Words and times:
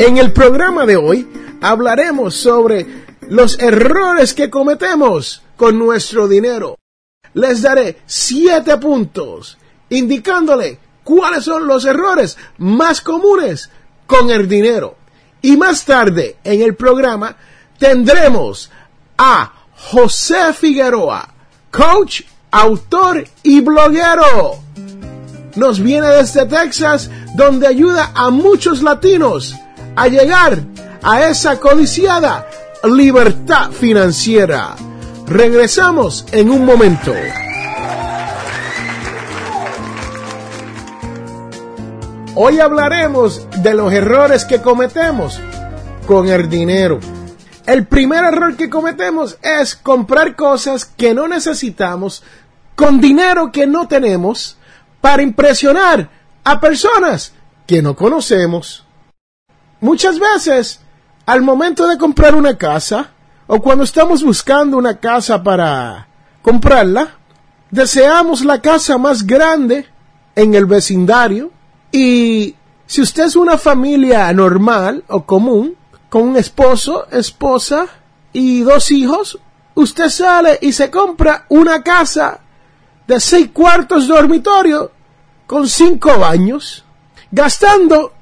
En 0.00 0.16
el 0.16 0.32
programa 0.32 0.86
de 0.86 0.96
hoy 0.96 1.28
hablaremos 1.60 2.34
sobre 2.34 3.04
los 3.28 3.58
errores 3.58 4.32
que 4.32 4.48
cometemos 4.48 5.42
con 5.58 5.78
nuestro 5.78 6.26
dinero. 6.26 6.78
Les 7.34 7.60
daré 7.60 8.00
siete 8.06 8.78
puntos 8.78 9.58
indicándole 9.90 10.78
cuáles 11.04 11.44
son 11.44 11.66
los 11.66 11.84
errores 11.84 12.38
más 12.56 13.02
comunes 13.02 13.68
con 14.06 14.30
el 14.30 14.48
dinero. 14.48 14.96
Y 15.42 15.58
más 15.58 15.84
tarde 15.84 16.38
en 16.44 16.62
el 16.62 16.76
programa 16.76 17.36
tendremos 17.78 18.70
a 19.18 19.52
José 19.76 20.54
Figueroa, 20.54 21.28
coach, 21.70 22.22
autor 22.50 23.22
y 23.42 23.60
bloguero. 23.60 24.62
Nos 25.56 25.78
viene 25.78 26.06
desde 26.06 26.46
Texas, 26.46 27.10
donde 27.36 27.66
ayuda 27.66 28.12
a 28.14 28.30
muchos 28.30 28.82
latinos 28.82 29.54
a 30.00 30.08
llegar 30.08 30.58
a 31.02 31.28
esa 31.28 31.60
codiciada 31.60 32.48
libertad 32.84 33.70
financiera. 33.70 34.74
Regresamos 35.26 36.24
en 36.32 36.48
un 36.48 36.64
momento. 36.64 37.12
Hoy 42.34 42.60
hablaremos 42.60 43.46
de 43.62 43.74
los 43.74 43.92
errores 43.92 44.46
que 44.46 44.62
cometemos 44.62 45.38
con 46.06 46.28
el 46.28 46.48
dinero. 46.48 46.98
El 47.66 47.86
primer 47.86 48.24
error 48.24 48.56
que 48.56 48.70
cometemos 48.70 49.36
es 49.42 49.76
comprar 49.76 50.34
cosas 50.34 50.86
que 50.86 51.12
no 51.12 51.28
necesitamos 51.28 52.22
con 52.74 53.02
dinero 53.02 53.52
que 53.52 53.66
no 53.66 53.86
tenemos 53.86 54.56
para 55.02 55.22
impresionar 55.22 56.08
a 56.42 56.58
personas 56.58 57.34
que 57.66 57.82
no 57.82 57.94
conocemos. 57.94 58.86
Muchas 59.80 60.18
veces, 60.18 60.80
al 61.24 61.40
momento 61.42 61.86
de 61.88 61.96
comprar 61.96 62.34
una 62.34 62.56
casa, 62.56 63.10
o 63.46 63.60
cuando 63.60 63.84
estamos 63.84 64.22
buscando 64.22 64.76
una 64.76 64.98
casa 64.98 65.42
para 65.42 66.06
comprarla, 66.42 67.16
deseamos 67.70 68.44
la 68.44 68.60
casa 68.60 68.98
más 68.98 69.26
grande 69.26 69.86
en 70.36 70.54
el 70.54 70.66
vecindario. 70.66 71.50
Y 71.90 72.54
si 72.86 73.00
usted 73.00 73.24
es 73.24 73.36
una 73.36 73.56
familia 73.56 74.30
normal 74.32 75.02
o 75.08 75.24
común, 75.24 75.76
con 76.10 76.28
un 76.28 76.36
esposo, 76.36 77.06
esposa 77.10 77.86
y 78.32 78.60
dos 78.60 78.90
hijos, 78.90 79.38
usted 79.74 80.10
sale 80.10 80.58
y 80.60 80.72
se 80.72 80.90
compra 80.90 81.46
una 81.48 81.82
casa 81.82 82.40
de 83.06 83.18
seis 83.18 83.50
cuartos 83.52 84.06
dormitorio 84.06 84.92
con 85.46 85.66
cinco 85.68 86.18
baños, 86.18 86.84
gastando 87.30 88.12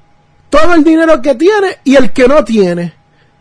todo 0.49 0.73
el 0.73 0.83
dinero 0.83 1.21
que 1.21 1.35
tiene 1.35 1.79
y 1.83 1.95
el 1.95 2.11
que 2.11 2.27
no 2.27 2.43
tiene, 2.43 2.93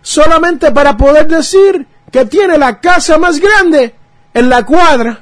solamente 0.03 0.71
para 0.73 0.97
poder 0.97 1.27
decir 1.27 1.87
que 2.11 2.27
tiene 2.27 2.59
la 2.59 2.81
casa 2.81 3.19
más 3.19 3.41
grande 3.41 3.95
en 4.35 4.49
la 4.49 4.65
cuadra. 4.65 5.21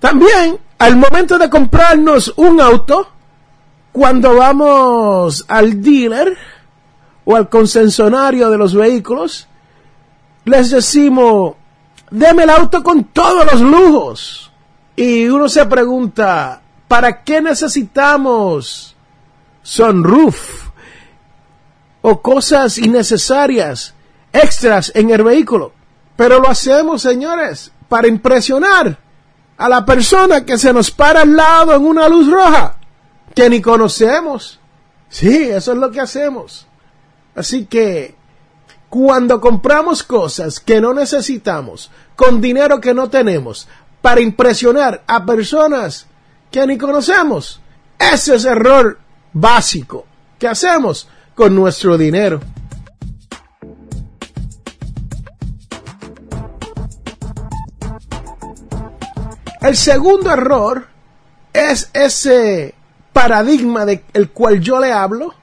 También, 0.00 0.58
al 0.78 0.96
momento 0.96 1.38
de 1.38 1.48
comprarnos 1.48 2.34
un 2.36 2.60
auto, 2.60 3.08
cuando 3.92 4.36
vamos 4.36 5.44
al 5.48 5.82
dealer 5.82 6.36
o 7.24 7.36
al 7.36 7.48
concesionario 7.48 8.50
de 8.50 8.58
los 8.58 8.74
vehículos, 8.74 9.46
les 10.44 10.70
decimos, 10.70 11.54
deme 12.10 12.44
el 12.44 12.50
auto 12.50 12.82
con 12.82 13.04
todos 13.04 13.46
los 13.52 13.60
lujos. 13.60 14.50
Y 14.96 15.28
uno 15.28 15.48
se 15.48 15.64
pregunta, 15.66 16.60
¿para 16.88 17.22
qué 17.22 17.40
necesitamos 17.40 18.96
sunroof 19.62 20.71
o 22.02 22.20
cosas 22.20 22.78
innecesarias, 22.78 23.94
extras 24.32 24.92
en 24.94 25.10
el 25.10 25.22
vehículo? 25.22 25.72
Pero 26.16 26.40
lo 26.40 26.48
hacemos, 26.48 27.02
señores, 27.02 27.72
para 27.88 28.08
impresionar 28.08 28.98
a 29.56 29.68
la 29.68 29.84
persona 29.84 30.44
que 30.44 30.58
se 30.58 30.72
nos 30.72 30.90
para 30.90 31.22
al 31.22 31.34
lado 31.34 31.74
en 31.74 31.84
una 31.84 32.08
luz 32.08 32.30
roja 32.30 32.76
que 33.34 33.48
ni 33.48 33.60
conocemos. 33.60 34.58
Sí, 35.08 35.44
eso 35.50 35.72
es 35.72 35.78
lo 35.78 35.90
que 35.90 36.00
hacemos. 36.00 36.66
Así 37.34 37.66
que 37.66 38.14
cuando 38.88 39.40
compramos 39.40 40.02
cosas 40.02 40.60
que 40.60 40.80
no 40.80 40.92
necesitamos, 40.92 41.90
con 42.16 42.40
dinero 42.40 42.80
que 42.80 42.92
no 42.92 43.08
tenemos, 43.08 43.68
para 44.02 44.20
impresionar 44.20 45.02
a 45.06 45.24
personas 45.24 46.06
que 46.50 46.66
ni 46.66 46.76
conocemos, 46.76 47.60
ese 47.98 48.34
es 48.34 48.44
error 48.44 48.98
básico 49.32 50.06
que 50.38 50.48
hacemos 50.48 51.08
con 51.34 51.54
nuestro 51.54 51.96
dinero. 51.96 52.40
El 59.60 59.76
segundo 59.76 60.30
error 60.30 60.88
es 61.52 61.88
ese 61.92 62.74
paradigma 63.12 63.86
del 63.86 64.30
cual 64.32 64.60
yo 64.60 64.80
le 64.80 64.92
hablo, 64.92 65.34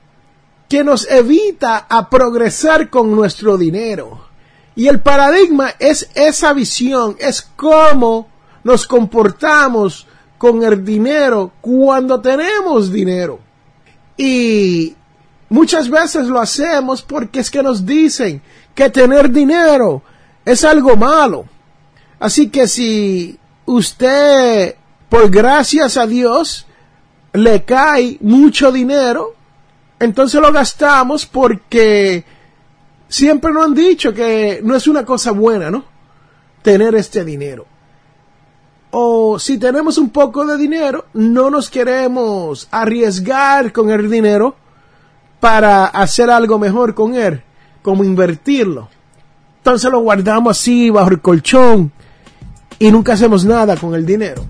que 0.67 0.83
nos 0.83 1.09
evita 1.09 1.85
a 1.89 2.09
progresar 2.09 2.89
con 2.89 3.15
nuestro 3.15 3.57
dinero. 3.57 4.27
Y 4.75 4.87
el 4.87 4.99
paradigma 4.99 5.71
es 5.79 6.09
esa 6.15 6.53
visión, 6.53 7.15
es 7.19 7.41
cómo 7.55 8.27
nos 8.63 8.85
comportamos 8.85 10.05
con 10.37 10.63
el 10.63 10.83
dinero 10.83 11.53
cuando 11.61 12.21
tenemos 12.21 12.91
dinero. 12.91 13.39
Y 14.17 14.95
muchas 15.49 15.89
veces 15.89 16.27
lo 16.27 16.39
hacemos 16.39 17.01
porque 17.01 17.39
es 17.39 17.51
que 17.51 17.63
nos 17.63 17.85
dicen 17.85 18.41
que 18.73 18.89
tener 18.89 19.31
dinero 19.31 20.01
es 20.45 20.63
algo 20.63 20.95
malo. 20.95 21.45
Así 22.19 22.49
que 22.49 22.67
si 22.67 23.37
usted, 23.65 24.75
por 25.09 25.29
gracias 25.29 25.97
a 25.97 26.05
Dios, 26.05 26.65
le 27.33 27.63
cae 27.63 28.17
mucho 28.21 28.71
dinero, 28.71 29.35
entonces 29.99 30.39
lo 30.41 30.51
gastamos 30.51 31.25
porque 31.25 32.23
siempre 33.07 33.51
nos 33.51 33.65
han 33.65 33.73
dicho 33.73 34.13
que 34.13 34.61
no 34.63 34.75
es 34.75 34.87
una 34.87 35.05
cosa 35.05 35.31
buena, 35.31 35.69
¿no? 35.69 35.85
Tener 36.61 36.95
este 36.95 37.23
dinero. 37.23 37.65
O 38.91 39.37
si 39.37 39.57
tenemos 39.57 39.97
un 39.97 40.09
poco 40.09 40.45
de 40.45 40.57
dinero, 40.57 41.05
no 41.13 41.49
nos 41.49 41.69
queremos 41.69 42.67
arriesgar 42.71 43.71
con 43.71 43.91
el 43.91 44.09
dinero 44.09 44.55
para 45.39 45.85
hacer 45.85 46.29
algo 46.29 46.59
mejor 46.59 46.93
con 46.93 47.15
él, 47.15 47.41
como 47.81 48.03
invertirlo. 48.03 48.89
Entonces 49.57 49.91
lo 49.91 49.99
guardamos 49.99 50.57
así 50.57 50.89
bajo 50.89 51.09
el 51.09 51.21
colchón 51.21 51.91
y 52.77 52.91
nunca 52.91 53.13
hacemos 53.13 53.45
nada 53.45 53.75
con 53.77 53.93
el 53.93 54.05
dinero. 54.05 54.45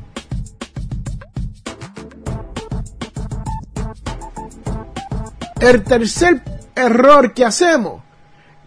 El 5.59 5.83
tercer 5.83 6.41
error 6.73 7.33
que 7.33 7.43
hacemos 7.43 8.01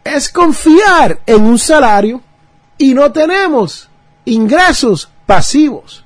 es 0.04 0.30
confiar 0.30 1.20
en 1.24 1.42
un 1.42 1.58
salario 1.58 2.20
y 2.76 2.92
no 2.92 3.10
tenemos 3.12 3.88
ingresos 4.26 5.08
pasivos. 5.24 6.04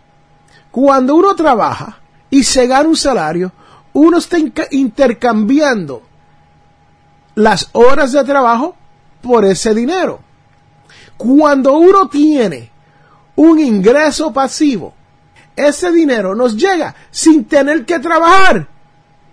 Cuando 0.71 1.17
uno 1.17 1.35
trabaja 1.35 1.99
y 2.31 2.45
se 2.45 2.67
gana 2.67 2.89
un 2.89 2.97
salario, 2.97 3.51
uno 3.95 4.19
está 4.19 4.37
intercambiando 4.71 6.03
las 7.37 7.69
horas 7.73 8.13
de 8.13 8.25
trabajo 8.25 8.75
por 9.23 9.45
ese 9.45 9.75
dinero. 9.75 10.21
Cuando 11.17 11.75
uno 11.75 12.09
tiene 12.09 12.71
un 13.37 13.61
ingreso 13.61 14.33
pasivo, 14.33 14.95
ese 15.55 15.93
dinero 15.93 16.35
nos 16.35 16.57
llega 16.57 16.95
sin 17.11 17.45
tener 17.45 17.85
que 17.85 17.99
trabajar 17.99 18.67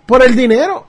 por 0.06 0.22
el 0.22 0.36
dinero. 0.36 0.86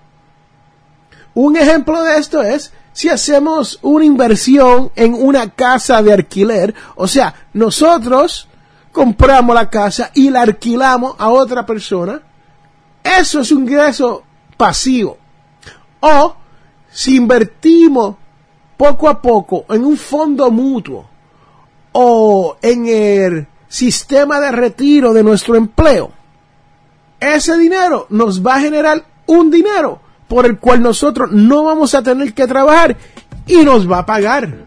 Un 1.34 1.58
ejemplo 1.58 2.04
de 2.04 2.18
esto 2.18 2.42
es 2.42 2.72
si 2.94 3.10
hacemos 3.10 3.80
una 3.82 4.06
inversión 4.06 4.92
en 4.96 5.14
una 5.14 5.50
casa 5.50 6.02
de 6.02 6.14
alquiler, 6.14 6.76
o 6.96 7.08
sea, 7.08 7.34
nosotros 7.54 8.48
compramos 8.92 9.56
la 9.56 9.70
casa 9.70 10.12
y 10.14 10.30
la 10.30 10.42
alquilamos 10.42 11.16
a 11.18 11.30
otra 11.30 11.66
persona, 11.66 12.22
eso 13.04 13.40
es 13.40 13.52
un 13.52 13.64
ingreso 13.64 14.24
pasivo. 14.58 15.18
O 16.00 16.36
si 16.96 17.18
invertimos 17.18 18.16
poco 18.78 19.10
a 19.10 19.22
poco 19.22 19.66
en 19.68 19.84
un 19.84 19.98
fondo 19.98 20.50
mutuo 20.50 21.06
o 21.92 22.56
en 22.62 22.86
el 22.88 23.48
sistema 23.68 24.40
de 24.40 24.54
retiro 24.54 25.12
de 25.12 25.22
nuestro 25.22 25.58
empleo, 25.58 26.12
ese 27.20 27.58
dinero 27.58 28.08
nos 28.10 28.42
va 28.42 28.56
a 28.56 28.62
generar 28.62 29.04
un 29.28 29.52
dinero 29.52 30.00
por 30.30 30.46
el 30.46 30.58
cual 30.58 30.82
nosotros 30.82 31.32
no 31.34 31.66
vamos 31.66 31.94
a 31.94 32.02
tener 32.02 32.34
que 32.34 32.48
trabajar 32.48 32.96
y 33.46 33.58
nos 33.66 33.92
va 33.92 34.00
a 34.00 34.06
pagar. 34.06 34.66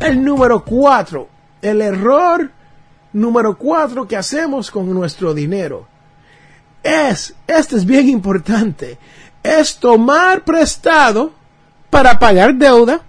El 0.00 0.22
número 0.22 0.62
cuatro, 0.66 1.28
el 1.62 1.80
error 1.80 2.50
número 3.14 3.56
cuatro 3.56 4.06
que 4.06 4.18
hacemos 4.18 4.70
con 4.70 4.92
nuestro 4.92 5.32
dinero 5.32 5.89
es, 6.82 7.34
este 7.46 7.76
es 7.76 7.84
bien 7.84 8.08
importante, 8.08 8.98
es 9.42 9.76
tomar 9.76 10.44
prestado 10.44 11.32
para 11.90 12.18
pagar 12.18 12.54
deuda. 12.54 13.02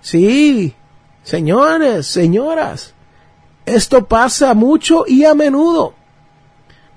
Sí, 0.00 0.74
señores, 1.22 2.06
señoras, 2.06 2.94
esto 3.66 4.06
pasa 4.06 4.54
mucho 4.54 5.04
y 5.06 5.24
a 5.24 5.34
menudo. 5.34 5.94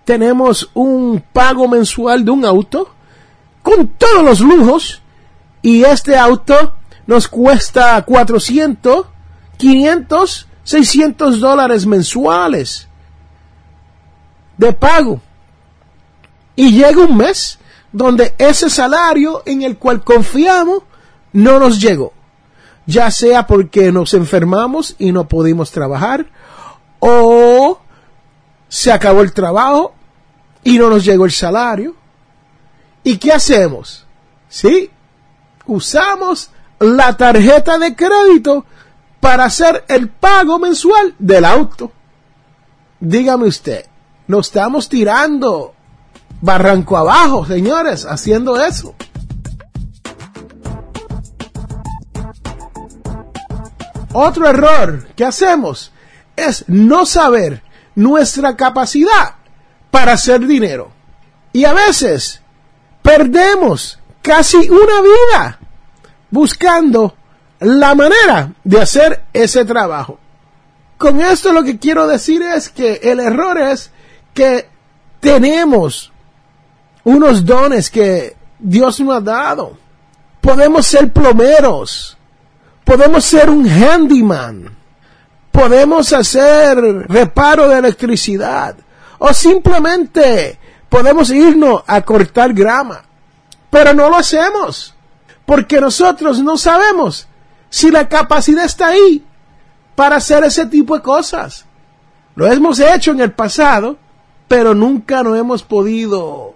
Tenemos 0.06 0.69
un 0.74 1.24
pago 1.31 1.68
mensual 1.68 2.25
de 2.25 2.31
un 2.31 2.45
auto 2.45 2.89
con 3.62 3.88
todos 3.88 4.24
los 4.24 4.39
lujos 4.39 5.01
y 5.62 5.84
este 5.84 6.18
auto 6.18 6.75
nos 7.06 7.27
cuesta 7.27 8.01
400, 8.01 9.06
500, 9.57 10.48
600 10.63 11.39
dólares 11.39 11.86
mensuales 11.86 12.88
de 14.57 14.74
pago. 14.74 15.21
Y 16.56 16.71
llega 16.71 17.03
un 17.03 17.18
mes 17.18 17.59
donde 17.92 18.33
ese 18.38 18.69
salario 18.69 19.44
en 19.45 19.63
el 19.63 19.77
cual 19.77 20.03
confiamos 20.03 20.83
no 21.33 21.59
nos 21.59 21.80
llegó. 21.80 22.13
Ya 22.86 23.12
sea 23.12 23.48
porque 23.48 23.92
nos 23.92 24.13
enfermamos 24.13 24.95
y 24.98 25.12
no 25.12 25.27
pudimos 25.27 25.71
trabajar, 25.71 26.25
o 27.00 27.80
se 28.68 28.92
acabó 28.92 29.21
el 29.21 29.33
trabajo 29.33 29.94
y 30.63 30.77
no 30.77 30.89
nos 30.89 31.06
llegó 31.06 31.25
el 31.25 31.31
salario. 31.31 31.95
¿Y 33.03 33.18
qué 33.18 33.33
hacemos? 33.33 34.06
Sí, 34.50 34.89
usamos 35.65 36.51
la 36.80 37.15
tarjeta 37.15 37.77
de 37.77 37.95
crédito 37.95 38.65
para 39.19 39.45
hacer 39.45 39.86
el 39.88 40.09
pago 40.09 40.59
mensual 40.59 41.15
del 41.18 41.45
auto. 41.45 41.92
Dígame 43.00 43.45
usted, 43.45 43.86
nos 44.28 44.48
estamos 44.48 44.90
tirando 44.90 45.74
barranco 46.42 46.98
abajo, 46.98 47.46
señores, 47.46 48.06
haciendo 48.06 48.62
eso. 48.62 48.96
Otro 54.14 54.48
error 54.48 55.08
que 55.16 55.24
hacemos 55.24 55.92
es 56.36 56.66
no 56.68 57.06
saber 57.06 57.64
nuestra 57.96 58.56
capacidad 58.56 59.36
para 59.90 60.14
hacer 60.14 60.46
dinero. 60.46 60.92
Y 61.54 61.66
a 61.66 61.74
veces 61.74 62.42
perdemos 63.02 64.00
casi 64.22 64.58
una 64.70 65.02
vida 65.02 65.60
buscando 66.30 67.16
la 67.60 67.94
manera 67.96 68.54
de 68.64 68.82
hacer 68.82 69.24
ese 69.34 69.66
trabajo. 69.66 70.20
Con 70.98 71.22
esto 71.22 71.52
lo 71.54 71.64
que 71.64 71.80
quiero 71.80 72.08
decir 72.08 72.42
es 72.42 72.70
que 72.70 73.00
el 73.04 73.20
error 73.20 73.58
es 73.60 73.92
que 74.33 74.69
tenemos 75.19 76.12
unos 77.04 77.45
dones 77.45 77.89
que 77.89 78.36
Dios 78.60 79.00
nos 79.00 79.16
ha 79.16 79.22
dado. 79.22 79.78
Podemos 80.39 80.86
ser 80.86 81.12
plomeros. 81.12 82.18
Podemos 82.83 83.24
ser 83.24 83.50
un 83.50 83.68
handyman. 83.68 84.75
Podemos 85.51 86.13
hacer 86.13 86.78
reparo 87.07 87.68
de 87.68 87.80
electricidad. 87.80 88.75
O 89.19 89.33
simplemente 89.33 90.60
podemos 90.89 91.30
irnos 91.30 91.84
a 91.86 92.01
cortar 92.01 92.54
grama. 92.54 93.04
Pero 93.69 93.94
no 93.94 94.10
lo 94.10 94.18
hacemos. 94.18 94.95
Porque 95.45 95.80
nosotros 95.80 96.39
no 96.39 96.57
sabemos 96.57 97.27
si 97.69 97.89
la 97.92 98.07
capacidad 98.07 98.66
está 98.66 98.88
ahí 98.88 99.24
para 99.95 100.18
hacer 100.18 100.44
ese 100.44 100.66
tipo 100.66 100.95
de 100.95 101.01
cosas. 101.01 101.66
Lo 102.36 102.51
hemos 102.51 102.80
hecho 102.80 103.12
en 103.12 103.22
el 103.22 103.31
pasado, 103.31 103.98
pero 104.51 104.75
nunca 104.75 105.24
nos 105.24 105.38
hemos 105.38 105.63
podido 105.63 106.56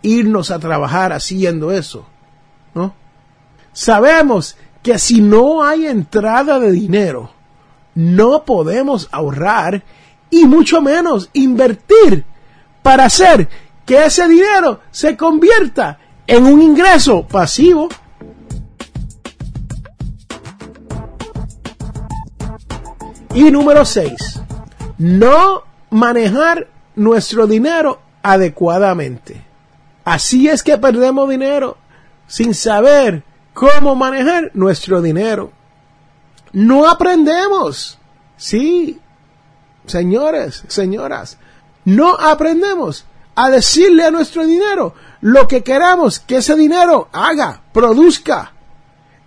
irnos 0.00 0.50
a 0.50 0.58
trabajar 0.58 1.12
haciendo 1.12 1.70
eso. 1.70 2.06
¿no? 2.72 2.94
Sabemos 3.74 4.56
que 4.82 4.98
si 4.98 5.20
no 5.20 5.62
hay 5.62 5.86
entrada 5.86 6.58
de 6.58 6.72
dinero, 6.72 7.30
no 7.94 8.42
podemos 8.46 9.10
ahorrar 9.12 9.84
y 10.30 10.46
mucho 10.46 10.80
menos 10.80 11.28
invertir 11.34 12.24
para 12.82 13.04
hacer 13.04 13.50
que 13.84 14.06
ese 14.06 14.26
dinero 14.28 14.80
se 14.90 15.14
convierta 15.14 15.98
en 16.26 16.46
un 16.46 16.62
ingreso 16.62 17.26
pasivo. 17.26 17.90
Y 23.34 23.50
número 23.50 23.84
6, 23.84 24.40
no 24.96 25.64
manejar 25.90 26.68
nuestro 26.96 27.46
dinero 27.46 28.00
adecuadamente. 28.22 29.44
Así 30.04 30.48
es 30.48 30.62
que 30.62 30.78
perdemos 30.78 31.28
dinero 31.28 31.76
sin 32.26 32.54
saber 32.54 33.22
cómo 33.54 33.94
manejar 33.94 34.50
nuestro 34.54 35.00
dinero. 35.00 35.52
No 36.52 36.88
aprendemos. 36.88 37.98
Sí, 38.36 38.98
señores, 39.86 40.64
señoras, 40.68 41.38
no 41.84 42.14
aprendemos 42.14 43.04
a 43.34 43.50
decirle 43.50 44.04
a 44.04 44.10
nuestro 44.10 44.46
dinero 44.46 44.94
lo 45.20 45.46
que 45.46 45.62
queramos 45.62 46.18
que 46.18 46.38
ese 46.38 46.56
dinero 46.56 47.08
haga, 47.12 47.62
produzca. 47.72 48.52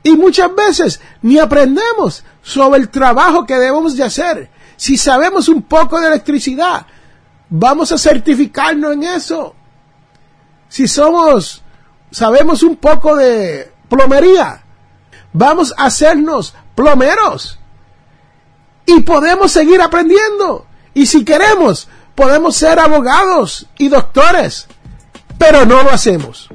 Y 0.04 0.16
muchas 0.16 0.54
veces 0.56 1.02
ni 1.22 1.40
aprendemos 1.40 2.24
sobre 2.42 2.80
el 2.80 2.90
trabajo 2.90 3.46
que 3.46 3.56
debemos 3.56 3.96
de 3.96 4.04
hacer. 4.04 4.50
Si 4.78 4.98
sabemos 4.98 5.50
un 5.50 5.62
poco 5.62 6.00
de 6.00 6.08
electricidad, 6.08 6.86
vamos 7.50 7.92
a 7.92 7.98
certificarnos 7.98 8.94
en 8.94 9.04
eso. 9.04 9.56
Si 10.68 10.88
somos, 10.88 11.64
sabemos 12.12 12.64
un 12.64 12.76
poco 12.76 13.16
de 13.16 13.72
plomería, 13.90 14.64
vamos 15.34 15.74
a 15.78 15.86
hacernos 15.86 16.54
plomeros. 16.76 17.60
Y 18.86 19.02
podemos 19.02 19.52
seguir 19.52 19.82
aprendiendo. 19.82 20.66
Y 20.94 21.06
si 21.06 21.24
queremos, 21.24 21.88
podemos 22.16 22.56
ser 22.56 22.80
abogados 22.80 23.68
y 23.78 23.88
doctores. 23.90 24.68
Pero 25.38 25.66
no 25.66 25.84
lo 25.84 25.92
hacemos. 25.92 26.50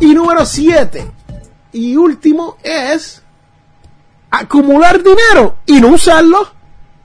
Y 0.00 0.14
número 0.14 0.46
siete 0.46 1.10
y 1.72 1.96
último 1.96 2.56
es 2.62 3.22
acumular 4.30 5.02
dinero 5.02 5.56
y 5.66 5.80
no 5.80 5.88
usarlo. 5.88 6.52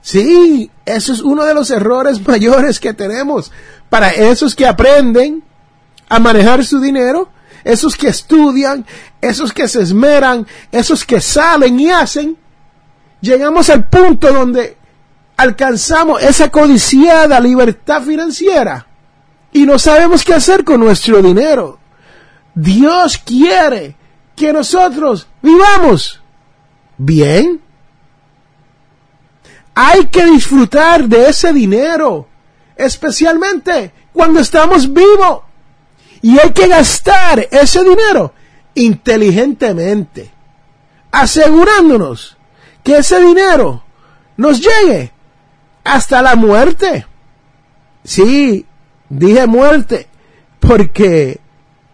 Sí, 0.00 0.70
eso 0.84 1.12
es 1.12 1.20
uno 1.20 1.44
de 1.44 1.54
los 1.54 1.70
errores 1.70 2.20
mayores 2.26 2.80
que 2.80 2.94
tenemos 2.94 3.50
para 3.88 4.10
esos 4.10 4.54
que 4.54 4.66
aprenden 4.66 5.42
a 6.08 6.18
manejar 6.18 6.64
su 6.64 6.80
dinero, 6.80 7.30
esos 7.64 7.96
que 7.96 8.08
estudian, 8.08 8.84
esos 9.20 9.52
que 9.52 9.68
se 9.68 9.82
esmeran, 9.82 10.46
esos 10.70 11.04
que 11.04 11.20
salen 11.20 11.80
y 11.80 11.90
hacen. 11.90 12.36
Llegamos 13.20 13.70
al 13.70 13.88
punto 13.88 14.32
donde 14.32 14.76
alcanzamos 15.36 16.22
esa 16.22 16.50
codiciada 16.50 17.40
libertad 17.40 18.02
financiera 18.02 18.86
y 19.52 19.64
no 19.64 19.78
sabemos 19.78 20.24
qué 20.24 20.34
hacer 20.34 20.64
con 20.64 20.80
nuestro 20.80 21.22
dinero. 21.22 21.78
Dios 22.54 23.18
quiere 23.18 23.96
que, 24.36 24.52
nosotros 24.52 25.28
vivamos 25.40 26.20
bien. 27.04 27.60
Hay 29.74 30.06
que 30.06 30.24
disfrutar 30.26 31.08
de 31.08 31.28
ese 31.28 31.52
dinero, 31.52 32.28
especialmente 32.76 33.92
cuando 34.12 34.40
estamos 34.40 34.92
vivos. 34.92 35.42
Y 36.22 36.38
hay 36.38 36.52
que 36.52 36.68
gastar 36.68 37.48
ese 37.50 37.82
dinero 37.84 38.32
inteligentemente, 38.74 40.30
asegurándonos 41.10 42.36
que 42.82 42.98
ese 42.98 43.20
dinero 43.20 43.84
nos 44.36 44.60
llegue 44.60 45.12
hasta 45.82 46.22
la 46.22 46.34
muerte. 46.34 47.06
Sí, 48.04 48.66
dije 49.08 49.46
muerte, 49.46 50.08
porque 50.60 51.40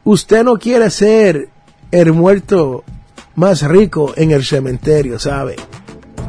usted 0.04 0.44
no 0.44 0.58
quiere 0.58 0.90
ser 0.90 1.48
el 1.90 2.12
muerto 2.12 2.84
más 3.40 3.62
rico 3.62 4.12
en 4.16 4.32
el 4.32 4.44
cementerio, 4.44 5.18
¿sabe? 5.18 5.56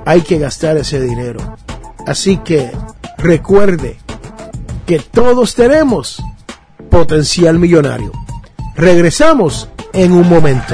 Hay 0.05 0.21
que 0.21 0.39
gastar 0.39 0.77
ese 0.77 1.01
dinero. 1.01 1.57
Así 2.07 2.37
que 2.37 2.71
recuerde 3.17 3.97
que 4.85 4.99
todos 4.99 5.53
tenemos 5.53 6.23
potencial 6.89 7.59
millonario. 7.59 8.13
Regresamos 8.77 9.67
en 9.91 10.13
un 10.13 10.29
momento. 10.29 10.73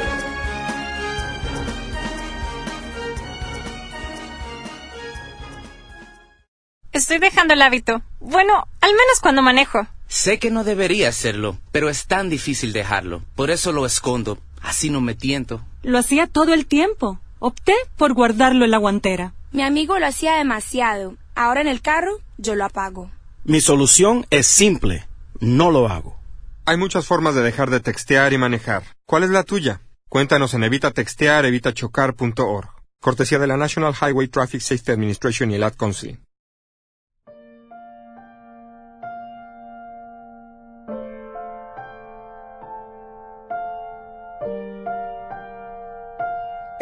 Estoy 6.91 7.19
dejando 7.19 7.53
el 7.55 7.61
hábito. 7.61 8.01
Bueno, 8.19 8.67
al 8.81 8.91
menos 8.91 9.21
cuando 9.21 9.41
manejo. 9.41 9.87
Sé 10.07 10.37
que 10.37 10.51
no 10.51 10.63
debería 10.63 11.09
hacerlo, 11.09 11.57
pero 11.71 11.89
es 11.89 12.05
tan 12.05 12.29
difícil 12.29 12.71
dejarlo. 12.73 13.23
Por 13.35 13.49
eso 13.49 13.71
lo 13.71 13.87
escondo. 13.87 14.37
Así 14.63 14.89
no 14.89 15.01
me 15.01 15.13
tiento. 15.13 15.61
Lo 15.83 15.99
hacía 15.99 16.25
todo 16.25 16.53
el 16.53 16.65
tiempo. 16.65 17.19
Opté 17.39 17.75
por 17.97 18.13
guardarlo 18.13 18.65
en 18.65 18.71
la 18.71 18.77
guantera. 18.77 19.33
Mi 19.51 19.61
amigo 19.61 19.99
lo 19.99 20.07
hacía 20.07 20.35
demasiado. 20.37 21.15
Ahora 21.35 21.61
en 21.61 21.67
el 21.67 21.81
carro 21.81 22.19
yo 22.37 22.55
lo 22.55 22.65
apago. 22.65 23.11
Mi 23.43 23.59
solución 23.59 24.25
es 24.29 24.47
simple. 24.47 25.05
No 25.39 25.69
lo 25.69 25.89
hago. 25.89 26.17
Hay 26.65 26.77
muchas 26.77 27.05
formas 27.05 27.35
de 27.35 27.43
dejar 27.43 27.69
de 27.69 27.81
textear 27.81 28.31
y 28.31 28.37
manejar. 28.37 28.83
¿Cuál 29.05 29.23
es 29.23 29.29
la 29.29 29.43
tuya? 29.43 29.81
Cuéntanos 30.07 30.53
en 30.53 30.63
evitatextear, 30.63 31.45
evitachocar.org. 31.45 32.69
Cortesía 33.01 33.39
de 33.39 33.47
la 33.47 33.57
National 33.57 33.93
Highway 33.93 34.29
Traffic 34.29 34.61
Safety 34.61 34.93
Administration 34.93 35.51
y 35.51 35.55
el 35.55 35.63
Ad 35.63 35.73
Council. 35.73 36.19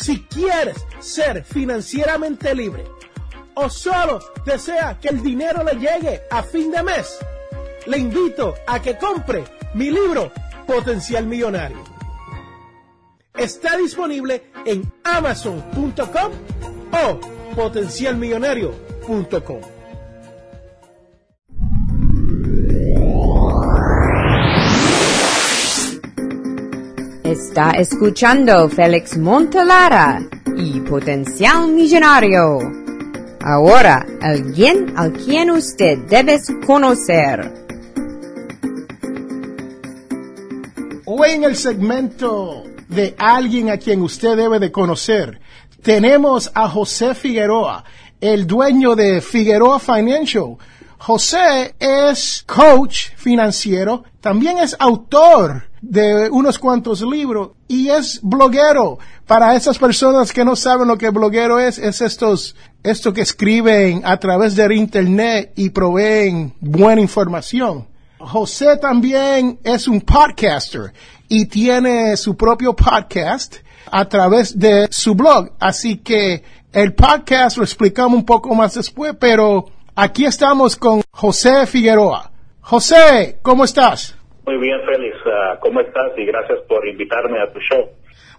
Si 0.00 0.22
quieres 0.22 0.86
ser 0.98 1.44
financieramente 1.44 2.52
libre 2.54 2.86
o 3.54 3.68
solo 3.68 4.18
desea 4.46 4.98
que 4.98 5.08
el 5.08 5.22
dinero 5.22 5.62
le 5.62 5.74
llegue 5.74 6.22
a 6.30 6.42
fin 6.42 6.70
de 6.70 6.82
mes, 6.82 7.18
le 7.84 7.98
invito 7.98 8.54
a 8.66 8.80
que 8.80 8.96
compre 8.96 9.44
mi 9.74 9.90
libro 9.90 10.32
Potencial 10.66 11.26
Millonario. 11.26 11.84
Está 13.34 13.76
disponible 13.76 14.50
en 14.64 14.90
amazon.com 15.04 16.32
o 16.92 17.20
potencialmillonario.com. 17.54 19.79
Está 27.30 27.70
escuchando 27.70 28.68
Félix 28.68 29.16
Montelara 29.16 30.20
y 30.56 30.80
Potencial 30.80 31.68
Millonario. 31.68 32.58
Ahora, 33.40 34.04
alguien 34.20 34.92
al 34.96 35.12
quien 35.12 35.52
usted 35.52 35.98
debe 36.08 36.40
conocer. 36.66 37.54
Hoy 41.06 41.30
en 41.30 41.44
el 41.44 41.54
segmento 41.54 42.64
de 42.88 43.14
alguien 43.16 43.70
a 43.70 43.76
quien 43.76 44.02
usted 44.02 44.36
debe 44.36 44.58
de 44.58 44.72
conocer, 44.72 45.40
tenemos 45.82 46.50
a 46.52 46.68
José 46.68 47.14
Figueroa, 47.14 47.84
el 48.20 48.44
dueño 48.44 48.96
de 48.96 49.20
Figueroa 49.20 49.78
Financial. 49.78 50.56
José 50.98 51.76
es 51.78 52.44
coach 52.44 53.10
financiero, 53.14 54.02
también 54.20 54.58
es 54.58 54.76
autor 54.78 55.64
de 55.80 56.28
unos 56.30 56.58
cuantos 56.58 57.00
libros 57.02 57.50
y 57.68 57.88
es 57.88 58.20
bloguero. 58.22 58.98
Para 59.26 59.54
esas 59.54 59.78
personas 59.78 60.32
que 60.32 60.44
no 60.44 60.56
saben 60.56 60.88
lo 60.88 60.98
que 60.98 61.10
bloguero 61.10 61.58
es, 61.58 61.78
es 61.78 62.00
estos, 62.00 62.54
esto 62.82 63.12
que 63.12 63.22
escriben 63.22 64.02
a 64.04 64.18
través 64.18 64.56
del 64.56 64.72
internet 64.72 65.52
y 65.56 65.70
proveen 65.70 66.54
buena 66.60 67.00
información. 67.00 67.86
José 68.18 68.76
también 68.76 69.58
es 69.64 69.88
un 69.88 70.02
podcaster 70.02 70.92
y 71.28 71.46
tiene 71.46 72.16
su 72.16 72.36
propio 72.36 72.76
podcast 72.76 73.56
a 73.90 74.04
través 74.06 74.58
de 74.58 74.88
su 74.90 75.14
blog. 75.14 75.52
Así 75.58 75.96
que 75.98 76.42
El 76.72 76.94
podcast 76.94 77.56
lo 77.56 77.64
explicamos 77.64 78.16
un 78.16 78.24
poco 78.24 78.54
más 78.54 78.74
después, 78.74 79.14
pero 79.18 79.66
aquí 79.96 80.24
estamos 80.24 80.76
con 80.76 81.02
José 81.10 81.66
Figueroa. 81.66 82.30
José, 82.60 83.38
¿cómo 83.42 83.64
estás? 83.64 84.16
Muy 84.46 84.58
bien, 84.58 84.78
Félix. 84.86 85.16
Ah, 85.26 85.58
¿Cómo 85.60 85.80
estás? 85.80 86.12
Y 86.16 86.24
gracias 86.24 86.58
por 86.68 86.86
invitarme 86.86 87.38
a 87.40 87.52
tu 87.52 87.58
show. 87.60 87.90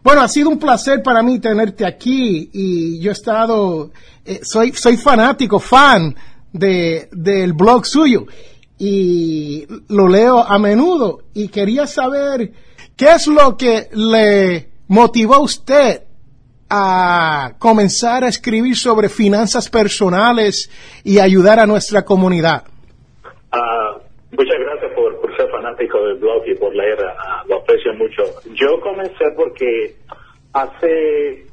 Bueno, 0.04 0.22
ha 0.22 0.28
sido 0.28 0.50
un 0.50 0.58
placer 0.58 1.04
para 1.04 1.22
mí 1.22 1.40
tenerte 1.40 1.86
aquí 1.86 2.50
y 2.52 3.00
yo 3.00 3.12
he 3.12 3.14
estado, 3.14 3.92
eh, 4.26 4.40
soy, 4.42 4.72
soy 4.72 4.98
fanático, 4.98 5.60
fan 5.60 6.16
de, 6.52 7.08
del 7.12 7.54
blog 7.54 7.86
suyo 7.86 8.26
y 8.80 9.68
lo 9.90 10.08
leo 10.08 10.40
a 10.40 10.58
menudo 10.58 11.20
y 11.36 11.50
quería 11.50 11.86
saber 11.86 12.52
qué 12.98 13.12
es 13.12 13.28
lo 13.28 13.56
que 13.56 13.90
le 13.94 14.70
motivó 14.88 15.36
a 15.36 15.40
usted 15.40 16.02
a 16.68 17.54
comenzar 17.60 18.24
a 18.24 18.30
escribir 18.30 18.76
sobre 18.76 19.08
finanzas 19.08 19.70
personales 19.70 20.70
y 21.04 21.20
ayudar 21.20 21.60
a 21.60 21.68
nuestra 21.68 22.04
comunidad. 22.04 22.64
Ah, 24.32 24.36
muchas 24.38 24.60
gracias 24.60 24.92
por, 24.94 25.20
por, 25.20 25.36
ser 25.36 25.50
fanático 25.50 26.04
del 26.06 26.18
blog 26.18 26.44
y 26.48 26.56
por 26.56 26.76
leer, 26.76 27.00
uh, 27.00 27.48
lo 27.48 27.58
aprecio 27.58 27.94
mucho. 27.94 28.24
Yo 28.54 28.80
comencé 28.82 29.26
porque 29.36 29.96
hace 30.54 31.46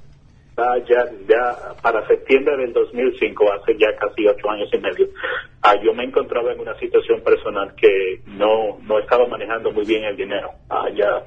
ya, 0.88 1.04
ya 1.28 1.74
para 1.82 2.06
septiembre 2.08 2.56
del 2.56 2.72
2005, 2.72 3.52
hace 3.52 3.78
ya 3.78 3.94
casi 3.96 4.26
ocho 4.26 4.50
años 4.50 4.68
y 4.72 4.78
medio, 4.78 5.06
uh, 5.06 5.84
yo 5.84 5.94
me 5.94 6.04
encontraba 6.04 6.52
en 6.52 6.60
una 6.60 6.76
situación 6.78 7.22
personal 7.22 7.74
que 7.76 8.20
no, 8.26 8.78
no 8.82 8.98
estaba 8.98 9.26
manejando 9.26 9.70
muy 9.70 9.84
bien 9.84 10.04
el 10.04 10.16
dinero. 10.16 10.50
ya 10.94 11.24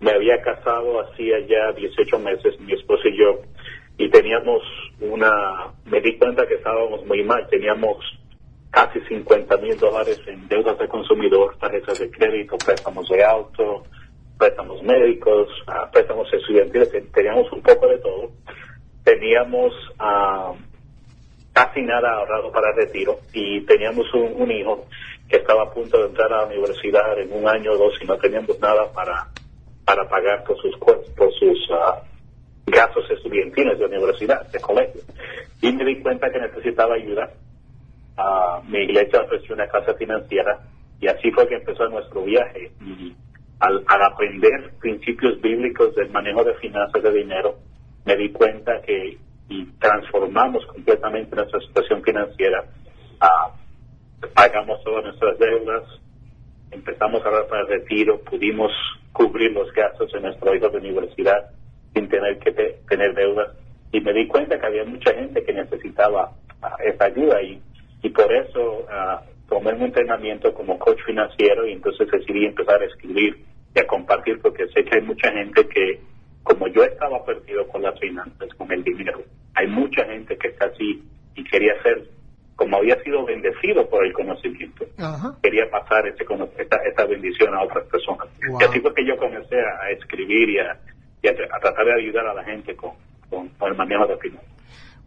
me 0.00 0.12
había 0.12 0.40
casado 0.42 1.00
hacía 1.00 1.40
ya 1.40 1.72
18 1.72 2.18
meses, 2.20 2.60
mi 2.60 2.72
esposo 2.72 3.08
y 3.08 3.18
yo, 3.18 3.40
y 3.98 4.08
teníamos 4.10 4.62
una, 5.00 5.72
me 5.86 6.00
di 6.00 6.16
cuenta 6.16 6.46
que 6.46 6.54
estábamos 6.54 7.04
muy 7.04 7.24
mal, 7.24 7.48
teníamos 7.50 7.96
casi 8.70 9.00
50 9.00 9.56
mil 9.58 9.78
dólares 9.78 10.20
en 10.26 10.46
deudas 10.48 10.78
de 10.78 10.88
consumidor, 10.88 11.56
tarjetas 11.58 11.98
de 11.98 12.10
crédito, 12.10 12.56
préstamos 12.58 13.08
de 13.08 13.24
auto, 13.24 13.84
préstamos 14.38 14.82
médicos, 14.82 15.48
uh, 15.66 15.90
préstamos 15.92 16.32
estudiantiles, 16.32 16.90
teníamos 17.12 17.50
un 17.52 17.62
poco 17.62 17.88
de 17.88 17.98
todo. 17.98 18.30
Teníamos 19.04 19.72
uh, 19.98 20.54
casi 21.52 21.82
nada 21.82 22.12
ahorrado 22.12 22.52
para 22.52 22.72
retiro 22.72 23.18
y 23.32 23.62
teníamos 23.62 24.06
un, 24.14 24.42
un, 24.42 24.50
hijo 24.50 24.86
que 25.28 25.38
estaba 25.38 25.64
a 25.64 25.70
punto 25.70 25.98
de 25.98 26.08
entrar 26.08 26.32
a 26.32 26.42
la 26.42 26.46
universidad 26.46 27.18
en 27.18 27.32
un 27.32 27.48
año 27.48 27.72
o 27.72 27.78
dos 27.78 27.94
y 28.00 28.06
no 28.06 28.16
teníamos 28.18 28.58
nada 28.60 28.90
para 28.92 29.28
para 29.84 30.06
pagar 30.08 30.44
por 30.44 30.56
sus 30.60 30.76
por 30.78 31.32
sus 31.32 31.70
uh, 31.70 31.98
gastos 32.66 33.10
estudiantiles 33.10 33.78
de 33.78 33.86
universidad, 33.86 34.46
de 34.50 34.60
colegio. 34.60 35.00
Y 35.60 35.72
me 35.72 35.84
di 35.84 36.00
cuenta 36.00 36.30
que 36.30 36.38
necesitaba 36.38 36.94
ayuda. 36.94 37.30
Uh, 38.18 38.60
mi 38.68 38.80
iglesia 38.80 39.20
ofreció 39.20 39.54
una 39.54 39.68
casa 39.68 39.94
financiera 39.94 40.58
y 41.00 41.06
así 41.06 41.30
fue 41.30 41.46
que 41.46 41.54
empezó 41.54 41.88
nuestro 41.88 42.24
viaje. 42.24 42.72
Al, 43.60 43.84
aprender 43.86 44.72
principios 44.80 45.40
bíblicos 45.40 45.94
del 45.94 46.10
manejo 46.10 46.42
de 46.42 46.54
finanzas 46.54 47.00
de 47.00 47.12
dinero, 47.12 47.56
me 48.04 48.16
di 48.16 48.30
cuenta 48.30 48.82
que 48.82 49.18
transformamos 49.78 50.66
completamente 50.66 51.36
nuestra 51.36 51.60
situación 51.60 52.02
financiera. 52.02 52.64
Uh, 53.22 54.28
pagamos 54.34 54.82
todas 54.82 55.04
nuestras 55.04 55.38
deudas, 55.38 55.84
empezamos 56.72 57.22
a 57.22 57.28
ahorrar 57.28 57.46
para 57.46 57.62
el 57.62 57.68
retiro, 57.68 58.20
pudimos 58.22 58.72
cubrir 59.12 59.52
los 59.52 59.72
gastos 59.72 60.10
de 60.10 60.20
nuestro 60.20 60.54
hijo 60.54 60.68
de 60.68 60.78
universidad 60.78 61.50
sin 61.94 62.08
tener 62.08 62.38
que 62.40 62.50
te, 62.50 62.80
tener 62.88 63.14
deudas. 63.14 63.56
Y 63.92 64.00
me 64.00 64.12
di 64.12 64.26
cuenta 64.26 64.58
que 64.58 64.66
había 64.66 64.84
mucha 64.84 65.14
gente 65.14 65.44
que 65.44 65.52
necesitaba 65.52 66.32
uh, 66.62 66.82
esa 66.84 67.04
ayuda 67.04 67.40
y, 67.42 67.62
y 68.02 68.10
por 68.10 68.32
eso 68.32 68.84
uh, 68.84 69.48
tomé 69.48 69.72
un 69.72 69.82
entrenamiento 69.82 70.52
como 70.54 70.78
coach 70.78 71.00
financiero 71.04 71.66
y 71.66 71.72
entonces 71.72 72.08
decidí 72.10 72.46
empezar 72.46 72.80
a 72.80 72.86
escribir 72.86 73.44
y 73.74 73.78
a 73.78 73.86
compartir 73.86 74.40
porque 74.40 74.66
sé 74.68 74.84
que 74.84 74.98
hay 74.98 75.02
mucha 75.02 75.30
gente 75.32 75.66
que, 75.68 76.00
como 76.42 76.68
yo 76.68 76.84
estaba 76.84 77.24
perdido 77.24 77.66
con 77.68 77.82
las 77.82 77.98
finanzas, 77.98 78.48
con 78.56 78.70
el 78.72 78.82
dinero, 78.84 79.22
hay 79.54 79.66
mucha 79.66 80.04
gente 80.04 80.36
que 80.36 80.48
está 80.48 80.66
así 80.66 81.02
y 81.34 81.44
quería 81.44 81.80
ser 81.82 82.08
como 82.58 82.76
había 82.78 83.00
sido 83.04 83.24
bendecido 83.24 83.88
por 83.88 84.04
el 84.04 84.12
conocimiento, 84.12 84.84
Ajá. 84.98 85.32
quería 85.40 85.70
pasar 85.70 86.04
ese, 86.08 86.24
esta, 86.58 86.76
esta, 86.88 87.04
bendición 87.06 87.54
a 87.54 87.62
otras 87.62 87.86
personas. 87.86 88.26
Wow. 88.48 88.60
Y 88.60 88.64
así 88.64 88.80
fue 88.80 88.92
que 88.94 89.06
yo 89.06 89.16
comencé 89.16 89.60
a, 89.60 89.84
a 89.84 89.90
escribir 89.92 90.50
y, 90.50 90.58
a, 90.58 90.76
y 91.22 91.28
a, 91.28 91.30
a, 91.30 91.60
tratar 91.60 91.86
de 91.86 91.94
ayudar 91.94 92.26
a 92.26 92.34
la 92.34 92.42
gente 92.42 92.74
con, 92.74 92.90
con, 93.30 93.48
con 93.50 93.70
el 93.70 93.76
manejo 93.76 94.08
de 94.08 94.16
finanzas. 94.16 94.57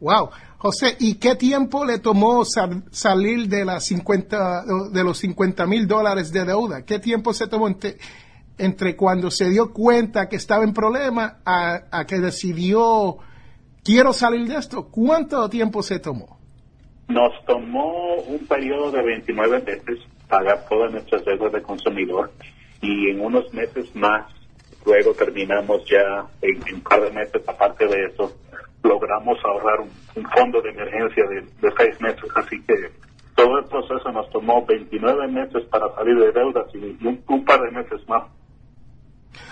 Wow. 0.01 0.31
José, 0.57 0.95
¿y 0.99 1.15
qué 1.15 1.35
tiempo 1.35 1.85
le 1.85 1.99
tomó 1.99 2.43
sal, 2.43 2.83
salir 2.91 3.47
de, 3.47 3.63
las 3.65 3.85
50, 3.85 4.65
de 4.91 5.03
los 5.03 5.19
50 5.19 5.65
mil 5.67 5.87
dólares 5.87 6.31
de 6.33 6.43
deuda? 6.43 6.83
¿Qué 6.83 6.99
tiempo 6.99 7.33
se 7.33 7.47
tomó 7.47 7.69
entre, 8.57 8.95
cuando 8.95 9.29
se 9.29 9.49
dio 9.49 9.71
cuenta 9.71 10.27
que 10.27 10.35
estaba 10.35 10.63
en 10.63 10.73
problema 10.73 11.37
a, 11.45 12.05
que 12.07 12.19
decidió, 12.19 13.17
quiero 13.83 14.11
salir 14.11 14.47
de 14.47 14.57
esto? 14.57 14.87
¿Cuánto 14.89 15.47
tiempo 15.49 15.83
se 15.83 15.99
tomó? 15.99 16.39
Nos 17.07 17.33
tomó 17.45 18.15
un 18.27 18.39
periodo 18.47 18.91
de 18.91 19.03
29 19.03 19.59
meses 19.59 19.99
pagar 20.27 20.65
todas 20.67 20.91
nuestras 20.91 21.23
deudas 21.25 21.51
de 21.51 21.61
consumidor 21.61 22.31
y 22.81 23.09
en 23.09 23.19
unos 23.19 23.53
meses 23.53 23.95
más, 23.95 24.31
luego 24.85 25.13
terminamos 25.13 25.83
ya 25.85 26.25
en 26.41 26.75
un 26.75 26.81
par 26.81 27.01
de 27.01 27.11
meses, 27.11 27.41
aparte 27.47 27.85
de 27.85 28.05
eso, 28.05 28.33
logramos 28.83 29.37
ahorrar 29.43 29.81
un, 29.81 29.89
un 30.15 30.29
fondo 30.31 30.61
de 30.61 30.69
emergencia 30.69 31.23
de, 31.27 31.41
de, 31.41 31.75
seis 31.77 32.01
meses. 32.01 32.23
Así 32.35 32.61
que 32.63 32.73
todo 33.35 33.59
el 33.59 33.65
proceso 33.65 34.11
nos 34.11 34.29
tomó 34.31 34.65
29 34.65 35.27
meses 35.27 35.63
para 35.69 35.93
salir 35.95 36.17
de 36.17 36.31
deudas 36.31 36.65
y 36.73 37.05
un, 37.05 37.23
un 37.27 37.45
par 37.45 37.61
de 37.61 37.71
meses 37.71 38.07
más. 38.07 38.23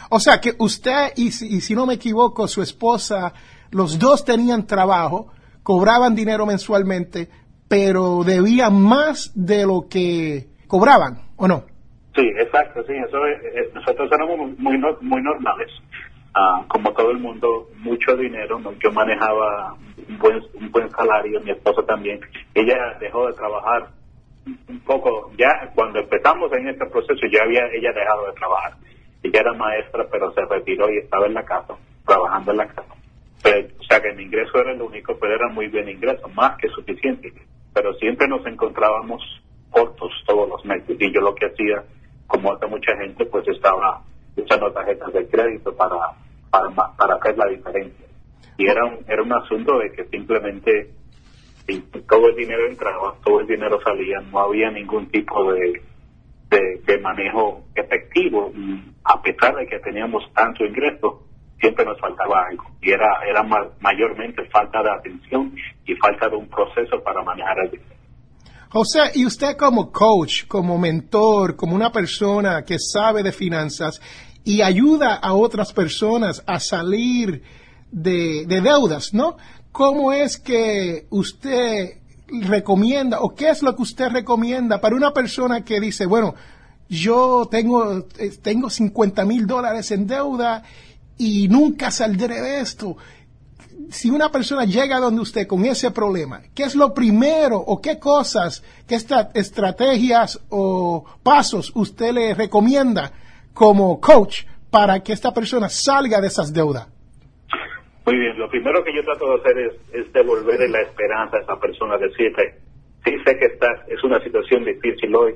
O 0.09 0.19
sea 0.19 0.41
que 0.41 0.53
usted 0.57 1.13
y, 1.15 1.27
y 1.27 1.61
si 1.61 1.75
no 1.75 1.85
me 1.85 1.95
equivoco, 1.95 2.47
su 2.47 2.61
esposa, 2.61 3.33
los 3.71 3.99
dos 3.99 4.25
tenían 4.25 4.65
trabajo, 4.65 5.31
cobraban 5.63 6.15
dinero 6.15 6.45
mensualmente, 6.45 7.29
pero 7.67 8.23
debían 8.23 8.81
más 8.81 9.31
de 9.35 9.65
lo 9.65 9.87
que 9.87 10.47
cobraban, 10.67 11.21
¿o 11.37 11.47
no? 11.47 11.63
Sí, 12.15 12.25
exacto, 12.37 12.83
sí, 12.85 12.93
eso 12.93 13.25
es, 13.27 13.43
eh, 13.45 13.71
nosotros 13.73 14.09
éramos 14.11 14.57
muy, 14.57 14.77
muy 15.01 15.21
normales. 15.21 15.69
Uh, 16.35 16.67
como 16.67 16.93
todo 16.93 17.11
el 17.11 17.17
mundo, 17.17 17.67
mucho 17.77 18.15
dinero, 18.15 18.59
yo 18.79 18.91
manejaba 18.91 19.75
un 20.07 20.17
buen, 20.19 20.39
un 20.53 20.71
buen 20.71 20.89
salario, 20.91 21.41
mi 21.41 21.51
esposa 21.51 21.81
también. 21.83 22.19
Ella 22.53 22.97
dejó 22.99 23.27
de 23.27 23.33
trabajar 23.33 23.87
un 24.45 24.79
poco, 24.81 25.31
ya 25.37 25.71
cuando 25.75 25.99
empezamos 25.99 26.51
en 26.53 26.69
este 26.69 26.85
proceso, 26.85 27.27
ya 27.31 27.43
había 27.43 27.65
ella 27.73 27.91
dejado 27.93 28.27
de 28.27 28.33
trabajar. 28.33 28.73
Ella 29.23 29.41
era 29.41 29.53
maestra, 29.53 30.05
pero 30.11 30.31
se 30.33 30.45
retiró 30.45 30.89
y 30.91 30.99
estaba 30.99 31.25
en 31.25 31.33
la 31.33 31.43
casa, 31.43 31.75
trabajando 32.05 32.51
en 32.51 32.57
la 32.57 32.67
casa. 32.67 32.95
Pero, 33.43 33.67
o 33.79 33.83
sea 33.83 34.01
que 34.01 34.13
mi 34.13 34.23
ingreso 34.23 34.59
era 34.59 34.71
el 34.71 34.81
único, 34.81 35.17
pero 35.19 35.33
era 35.33 35.49
muy 35.49 35.67
bien 35.67 35.89
ingreso, 35.89 36.27
más 36.29 36.57
que 36.57 36.69
suficiente 36.69 37.33
pero 37.73 37.93
siempre 37.95 38.27
nos 38.27 38.45
encontrábamos 38.45 39.21
cortos 39.69 40.11
todos 40.25 40.49
los 40.49 40.65
meses 40.65 40.97
y 40.99 41.13
yo 41.13 41.21
lo 41.21 41.35
que 41.35 41.45
hacía, 41.45 41.83
como 42.27 42.53
hace 42.53 42.67
mucha 42.67 42.95
gente, 42.97 43.25
pues 43.25 43.47
estaba 43.47 44.01
usando 44.35 44.71
tarjetas 44.71 45.13
de 45.13 45.27
crédito 45.27 45.75
para, 45.75 45.97
para, 46.49 46.69
para 46.95 47.15
hacer 47.15 47.37
la 47.37 47.47
diferencia. 47.47 48.05
Y 48.57 48.67
era 48.67 48.85
un, 48.85 48.99
era 49.07 49.21
un 49.23 49.33
asunto 49.33 49.77
de 49.79 49.91
que 49.91 50.05
simplemente 50.05 50.91
todo 52.07 52.29
el 52.29 52.35
dinero 52.35 52.67
entraba, 52.67 53.13
todo 53.23 53.41
el 53.41 53.47
dinero 53.47 53.79
salía, 53.83 54.19
no 54.31 54.39
había 54.39 54.71
ningún 54.71 55.07
tipo 55.09 55.53
de, 55.53 55.81
de, 56.49 56.97
manejo 56.99 57.63
efectivo 57.75 58.51
a 59.03 59.21
pesar 59.21 59.55
de 59.55 59.67
que 59.67 59.79
teníamos 59.79 60.23
tanto 60.33 60.65
ingreso, 60.65 61.23
siempre 61.59 61.85
nos 61.85 61.99
faltaba 61.99 62.47
algo 62.47 62.65
y 62.81 62.91
era 62.91 63.21
era 63.27 63.43
ma 63.43 63.67
mayormente 63.79 64.43
falta 64.45 64.81
de 64.81 64.91
atención 64.91 65.53
y 65.85 65.95
falta 65.95 66.27
de 66.27 66.35
un 66.35 66.49
proceso 66.49 67.01
para 67.03 67.23
manejar 67.23 67.59
el 67.59 67.71
dinero. 67.71 67.98
José, 68.69 68.99
y 69.15 69.25
usted 69.25 69.57
como 69.57 69.91
coach, 69.91 70.45
como 70.47 70.77
mentor, 70.77 71.55
como 71.55 71.75
una 71.75 71.91
persona 71.91 72.63
que 72.63 72.77
sabe 72.77 73.23
de 73.23 73.31
finanzas 73.31 73.99
y 74.43 74.61
ayuda 74.61 75.15
a 75.15 75.33
otras 75.33 75.73
personas 75.73 76.43
a 76.45 76.59
salir 76.59 77.41
de, 77.91 78.45
de 78.45 78.61
deudas, 78.61 79.13
¿no? 79.13 79.37
¿Cómo 79.71 80.13
es 80.13 80.37
que 80.37 81.07
usted 81.09 81.99
recomienda 82.27 83.21
o 83.21 83.33
qué 83.33 83.49
es 83.49 83.63
lo 83.63 83.75
que 83.75 83.81
usted 83.81 84.09
recomienda 84.09 84.79
para 84.79 84.95
una 84.95 85.13
persona 85.13 85.63
que 85.63 85.79
dice, 85.79 86.05
bueno, 86.05 86.35
yo 86.89 87.47
tengo, 87.49 88.05
tengo 88.41 88.69
50 88.69 89.25
mil 89.25 89.47
dólares 89.47 89.91
en 89.91 90.07
deuda 90.07 90.63
y 91.17 91.47
nunca 91.47 91.91
saldré 91.91 92.41
de 92.41 92.61
esto. 92.61 92.97
Si 93.89 94.09
una 94.09 94.29
persona 94.29 94.65
llega 94.65 94.99
donde 94.99 95.21
usted 95.21 95.47
con 95.47 95.65
ese 95.65 95.91
problema, 95.91 96.41
¿qué 96.53 96.63
es 96.63 96.75
lo 96.75 96.93
primero 96.93 97.57
o 97.57 97.81
qué 97.81 97.97
cosas, 97.97 98.63
qué 98.87 98.95
estrategias 98.95 100.45
o 100.49 101.05
pasos 101.23 101.71
usted 101.75 102.11
le 102.11 102.33
recomienda 102.33 103.11
como 103.53 103.99
coach 103.99 104.43
para 104.69 104.99
que 105.01 105.13
esta 105.13 105.33
persona 105.33 105.69
salga 105.69 106.19
de 106.19 106.27
esas 106.27 106.53
deudas? 106.53 106.87
Muy 108.05 108.17
bien, 108.17 108.37
lo 108.37 108.49
primero 108.49 108.83
que 108.83 108.93
yo 108.93 109.03
trato 109.03 109.29
de 109.29 109.35
hacer 109.35 109.57
es, 109.59 109.73
es 109.93 110.13
devolverle 110.13 110.67
la 110.67 110.81
esperanza 110.81 111.37
a 111.37 111.41
esa 111.41 111.59
persona, 111.59 111.97
decirle, 111.97 112.55
sí 113.05 113.11
sé 113.25 113.37
que 113.37 113.45
estás, 113.45 113.87
es 113.87 114.03
una 114.03 114.21
situación 114.23 114.65
difícil 114.65 115.15
hoy, 115.15 115.35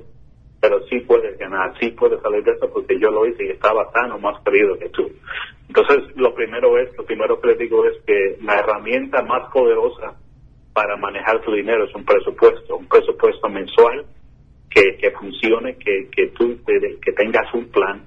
pero 0.60 0.84
sí 0.88 1.00
puedes 1.02 1.38
ganar, 1.38 1.74
sí 1.80 1.90
puedes 1.92 2.22
salir 2.22 2.44
de 2.44 2.52
eso 2.52 2.72
porque 2.72 3.00
yo 3.00 3.12
lo 3.12 3.26
hice 3.26 3.46
y 3.46 3.50
estaba 3.50 3.90
tan 3.92 4.12
o 4.12 4.20
más 4.20 4.42
querido 4.44 4.78
que 4.80 4.90
tú. 4.90 5.10
Entonces, 5.76 6.16
lo 6.16 6.36
primero 6.36 6.78
es, 6.78 6.96
lo 6.96 7.04
primero 7.04 7.42
que 7.42 7.48
les 7.48 7.58
digo 7.58 7.84
es 7.88 7.98
que 8.06 8.38
la 8.44 8.60
herramienta 8.60 9.24
más 9.24 9.52
poderosa 9.52 10.14
para 10.72 10.96
manejar 10.98 11.42
tu 11.42 11.52
dinero 11.52 11.86
es 11.86 11.96
un 11.96 12.06
presupuesto, 12.06 12.78
un 12.78 12.88
presupuesto 12.88 13.50
mensual 13.50 14.06
que, 14.70 15.12
funcione, 15.20 15.76
que, 15.78 16.10
que 16.12 16.28
tú 16.28 16.60
que 16.66 17.12
tengas 17.14 17.52
un 17.56 17.72
plan 17.72 18.06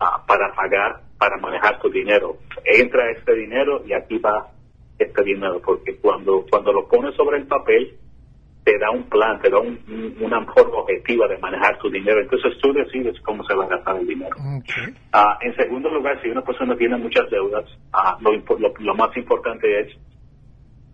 ah, 0.00 0.24
para 0.26 0.52
pagar, 0.54 1.02
para 1.16 1.36
manejar 1.36 1.80
tu 1.80 1.88
dinero. 1.88 2.38
Entra 2.64 3.08
este 3.12 3.32
dinero 3.36 3.82
y 3.86 3.92
aquí 3.92 4.18
va 4.18 4.48
este 4.98 5.22
dinero, 5.22 5.60
porque 5.64 5.96
cuando, 5.98 6.44
cuando 6.50 6.72
lo 6.72 6.88
pones 6.88 7.14
sobre 7.14 7.38
el 7.38 7.46
papel, 7.46 7.94
te 8.64 8.78
da 8.78 8.90
un 8.90 9.02
plan, 9.04 9.40
te 9.42 9.50
da 9.50 9.58
una 9.60 10.44
forma 10.46 10.78
objetiva 10.78 11.28
de 11.28 11.36
manejar 11.38 11.78
tu 11.78 11.90
dinero. 11.90 12.20
Entonces 12.20 12.52
tú 12.62 12.72
decides 12.72 13.20
cómo 13.20 13.44
se 13.44 13.54
va 13.54 13.64
a 13.64 13.68
gastar 13.68 13.96
el 13.96 14.06
dinero. 14.06 14.34
Ah, 15.12 15.38
en 15.42 15.54
segundo 15.54 15.90
lugar, 15.90 16.20
si 16.22 16.30
una 16.30 16.42
persona 16.42 16.74
tiene 16.76 16.96
muchas 16.96 17.28
deudas, 17.30 17.64
ah, 17.92 18.16
lo, 18.20 18.32
lo, 18.78 18.94
más 18.94 19.14
importante 19.16 19.80
es, 19.80 19.88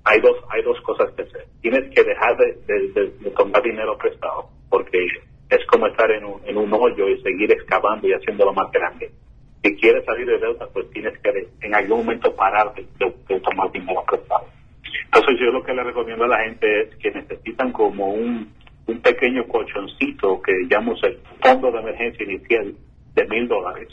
hay 0.04 0.20
dos, 0.20 0.36
hay 0.50 0.62
dos 0.62 0.80
cosas 0.80 1.12
que 1.12 1.22
hacer. 1.22 1.46
Tienes 1.62 1.94
que 1.94 2.02
dejar 2.02 2.36
de, 2.36 3.12
tomar 3.36 3.62
dinero 3.62 3.96
prestado, 3.96 4.48
porque 4.68 5.06
es 5.48 5.64
como 5.66 5.86
estar 5.86 6.10
en 6.10 6.24
un, 6.24 6.40
en 6.46 6.56
un 6.56 6.72
hoyo 6.72 7.08
y 7.08 7.22
seguir 7.22 7.52
excavando 7.52 8.08
y 8.08 8.12
haciéndolo 8.12 8.52
más 8.52 8.70
grande. 8.72 9.12
Si 9.62 9.76
quieres 9.76 10.04
salir 10.06 10.26
de 10.26 10.38
deuda, 10.38 10.66
pues 10.72 10.90
tienes 10.90 11.16
que 11.18 11.48
en 11.60 11.74
algún 11.74 11.98
momento 11.98 12.34
parar 12.34 12.72
de 12.74 13.40
tomar 13.40 13.70
dinero 13.70 14.02
prestado. 14.08 14.46
Entonces 15.04 15.40
yo 15.40 15.50
lo 15.52 15.62
que 15.62 15.74
le 15.74 15.82
recomiendo 15.84 16.24
a 16.24 16.28
la 16.28 16.44
gente 16.44 16.82
es 16.82 16.96
que 16.96 17.10
necesitan 17.10 17.72
como 17.72 18.10
un, 18.12 18.52
un 18.86 19.00
pequeño 19.00 19.46
colchoncito 19.48 20.40
que 20.42 20.52
llamamos 20.68 21.02
el 21.04 21.18
fondo 21.42 21.70
de 21.72 21.78
emergencia 21.80 22.24
inicial 22.24 22.74
de 23.14 23.26
mil 23.28 23.48
dólares. 23.48 23.88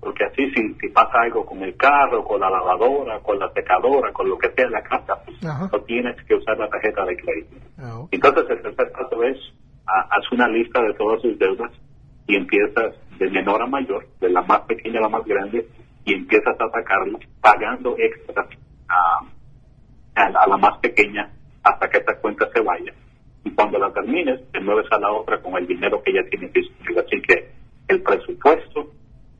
Porque 0.00 0.24
así 0.24 0.50
si, 0.50 0.74
si 0.80 0.88
pasa 0.88 1.20
algo 1.22 1.46
con 1.46 1.62
el 1.62 1.76
carro, 1.76 2.24
con 2.24 2.40
la 2.40 2.50
lavadora, 2.50 3.20
con 3.20 3.38
la 3.38 3.48
secadora, 3.52 4.12
con 4.12 4.28
lo 4.28 4.36
que 4.36 4.50
sea 4.50 4.64
en 4.64 4.72
la 4.72 4.82
casa, 4.82 5.22
no 5.70 5.80
tienes 5.82 6.16
que 6.24 6.34
usar 6.34 6.58
la 6.58 6.68
tarjeta 6.68 7.04
de 7.04 7.16
crédito. 7.16 7.56
Ah, 7.78 8.04
Entonces 8.10 8.44
el 8.50 8.62
tercer 8.62 8.90
paso 8.92 9.22
es 9.22 9.36
haz 9.86 10.32
una 10.32 10.48
lista 10.48 10.82
de 10.82 10.94
todas 10.94 11.20
sus 11.22 11.38
deudas 11.38 11.70
y 12.26 12.36
empiezas 12.36 12.94
de 13.18 13.30
menor 13.30 13.62
a 13.62 13.66
mayor, 13.66 14.06
de 14.20 14.30
la 14.30 14.42
más 14.42 14.60
pequeña 14.62 14.98
a 14.98 15.02
la 15.02 15.08
más 15.08 15.24
grande, 15.24 15.66
y 16.04 16.14
empiezas 16.14 16.58
a 16.60 16.64
atacarla 16.64 17.18
pagando 17.40 17.94
extra 17.98 18.46
a 18.88 19.20
la, 20.14 20.56
más 20.56 20.78
pequeña 20.78 21.30
hasta 21.62 21.88
que 21.88 21.98
esta 21.98 22.16
cuenta 22.18 22.48
se 22.52 22.60
vaya. 22.60 22.92
Y 23.44 23.50
cuando 23.50 23.78
la 23.78 23.92
termines, 23.92 24.40
te 24.52 24.60
mueves 24.60 24.86
a 24.92 24.98
la 24.98 25.10
otra 25.10 25.40
con 25.40 25.56
el 25.56 25.66
dinero 25.66 26.02
que 26.02 26.12
ya 26.12 26.22
tienes 26.30 26.52
disponible. 26.52 27.00
Así 27.00 27.20
que 27.22 27.48
el 27.88 28.02
presupuesto, 28.02 28.90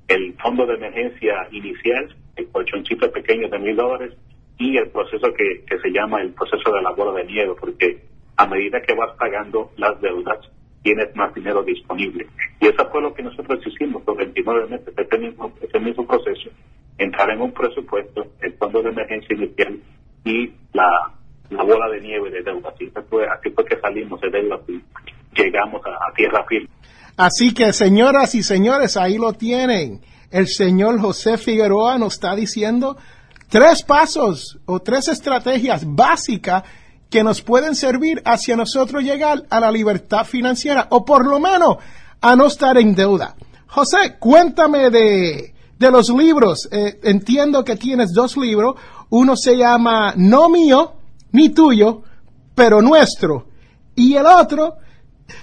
el 0.08 0.34
fondo 0.34 0.66
de 0.66 0.74
emergencia 0.74 1.48
inicial, 1.52 2.14
el 2.36 2.48
colchoncito 2.48 3.10
pequeño 3.10 3.48
de 3.48 3.58
mil 3.58 3.76
dólares 3.76 4.14
y 4.58 4.76
el 4.76 4.88
proceso 4.90 5.32
que, 5.34 5.64
que 5.66 5.78
se 5.78 5.90
llama 5.90 6.20
el 6.22 6.32
proceso 6.32 6.72
de 6.72 6.82
la 6.82 6.90
bola 6.90 7.20
de 7.20 7.26
nieve, 7.26 7.54
porque 7.58 8.02
a 8.36 8.46
medida 8.46 8.80
que 8.80 8.94
vas 8.94 9.16
pagando 9.16 9.70
las 9.76 10.00
deudas, 10.00 10.38
tienes 10.82 11.14
más 11.14 11.32
dinero 11.34 11.62
disponible. 11.62 12.26
Y 12.60 12.66
eso 12.66 12.88
fue 12.90 13.02
lo 13.02 13.14
que 13.14 13.22
nosotros 13.22 13.64
hicimos 13.66 14.02
por 14.02 14.16
29 14.16 14.68
meses, 14.68 14.94
este 14.96 15.18
mismo, 15.18 15.52
este 15.60 15.78
mismo 15.78 16.06
proceso, 16.06 16.50
entrar 16.98 17.30
en 17.30 17.40
un 17.40 17.52
presupuesto, 17.52 18.26
el 18.40 18.52
fondo 18.54 18.82
de 18.82 18.90
emergencia 18.90 19.36
inicial 19.36 19.78
y 20.24 20.52
la, 20.72 21.12
bola 21.50 21.88
de 21.88 22.00
nieve 22.00 22.30
de 22.30 22.42
deuda. 22.42 22.70
Así 22.74 22.90
fue, 23.08 23.26
así 23.26 23.50
fue 23.50 23.64
que 23.64 23.80
salimos 23.80 24.20
de 24.20 24.30
deuda 24.30 24.60
y 24.68 24.82
llegamos 25.34 25.82
a, 25.86 26.12
tierra 26.14 26.44
firme. 26.48 26.68
Así 27.16 27.52
que, 27.52 27.72
señoras 27.72 28.34
y 28.34 28.42
señores, 28.42 28.96
ahí 28.96 29.18
lo 29.18 29.32
tienen. 29.34 30.00
El 30.30 30.48
señor 30.48 30.98
José 31.00 31.36
Figueroa 31.36 31.98
nos 31.98 32.14
está 32.14 32.34
diciendo 32.34 32.96
tres 33.48 33.82
pasos 33.82 34.58
o 34.64 34.80
tres 34.80 35.08
estrategias 35.08 35.84
básicas 35.86 36.62
que 37.10 37.22
nos 37.22 37.42
pueden 37.42 37.74
servir 37.74 38.22
hacia 38.24 38.56
nosotros 38.56 39.02
llegar 39.02 39.42
a 39.50 39.60
la 39.60 39.70
libertad 39.70 40.24
financiera 40.24 40.86
o 40.88 41.04
por 41.04 41.26
lo 41.26 41.38
menos 41.38 41.76
a 42.22 42.34
no 42.34 42.46
estar 42.46 42.78
en 42.78 42.94
deuda. 42.94 43.36
José, 43.66 44.16
cuéntame 44.18 44.88
de, 44.88 45.51
de 45.82 45.90
los 45.90 46.08
libros. 46.08 46.68
Eh, 46.72 46.98
entiendo 47.02 47.62
que 47.64 47.76
tienes 47.76 48.12
dos 48.14 48.36
libros. 48.36 48.76
Uno 49.10 49.36
se 49.36 49.56
llama 49.56 50.14
No 50.16 50.48
mío, 50.48 50.94
ni 51.32 51.50
tuyo, 51.50 52.02
pero 52.54 52.80
nuestro. 52.80 53.46
Y 53.94 54.14
el 54.14 54.24
otro, 54.24 54.76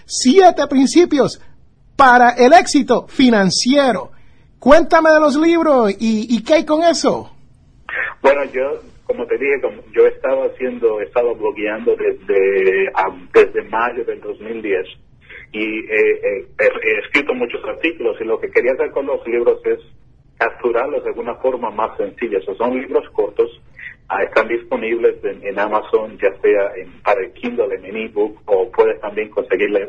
Siete 0.05 0.67
principios 0.67 1.41
para 1.95 2.31
el 2.31 2.53
éxito 2.53 3.07
financiero. 3.07 4.11
Cuéntame 4.59 5.09
de 5.11 5.19
los 5.19 5.35
libros 5.37 5.93
y, 5.99 6.43
qué 6.43 6.55
hay 6.55 6.65
con 6.65 6.83
eso. 6.83 7.31
Bueno, 8.21 8.43
yo, 8.45 8.81
como 9.05 9.25
te 9.25 9.37
dije, 9.37 9.61
yo 9.93 10.05
he 10.05 10.09
estado 10.09 10.43
haciendo, 10.43 10.99
he 10.99 11.05
estado 11.05 11.33
blogueando 11.35 11.95
desde, 11.95 12.91
desde 13.33 13.69
mayo 13.69 14.03
del 14.03 14.19
2010 14.21 14.85
y 15.51 15.63
he 15.89 16.99
escrito 17.03 17.33
muchos 17.33 17.63
artículos 17.65 18.17
y 18.19 18.25
lo 18.25 18.39
que 18.39 18.51
quería 18.51 18.73
hacer 18.73 18.91
con 18.91 19.05
los 19.05 19.25
libros 19.25 19.59
es 19.65 19.79
capturarlos 20.39 21.03
de 21.03 21.11
una 21.11 21.35
forma 21.35 21.69
más 21.69 21.95
sencilla. 21.97 22.39
Esos 22.39 22.57
son 22.57 22.79
libros 22.79 23.07
cortos, 23.11 23.61
ah, 24.07 24.23
están 24.23 24.47
disponibles 24.47 25.23
en, 25.23 25.59
Amazon, 25.59 26.17
ya 26.17 26.33
sea 26.41 26.71
en, 26.77 26.91
para 27.03 27.21
el 27.21 27.33
Kindle, 27.33 27.75
en 27.75 27.95
ebook, 27.95 28.41
o 28.45 28.71
puedes 28.71 28.99
también 29.01 29.29
conseguir 29.29 29.69
la, 29.69 29.81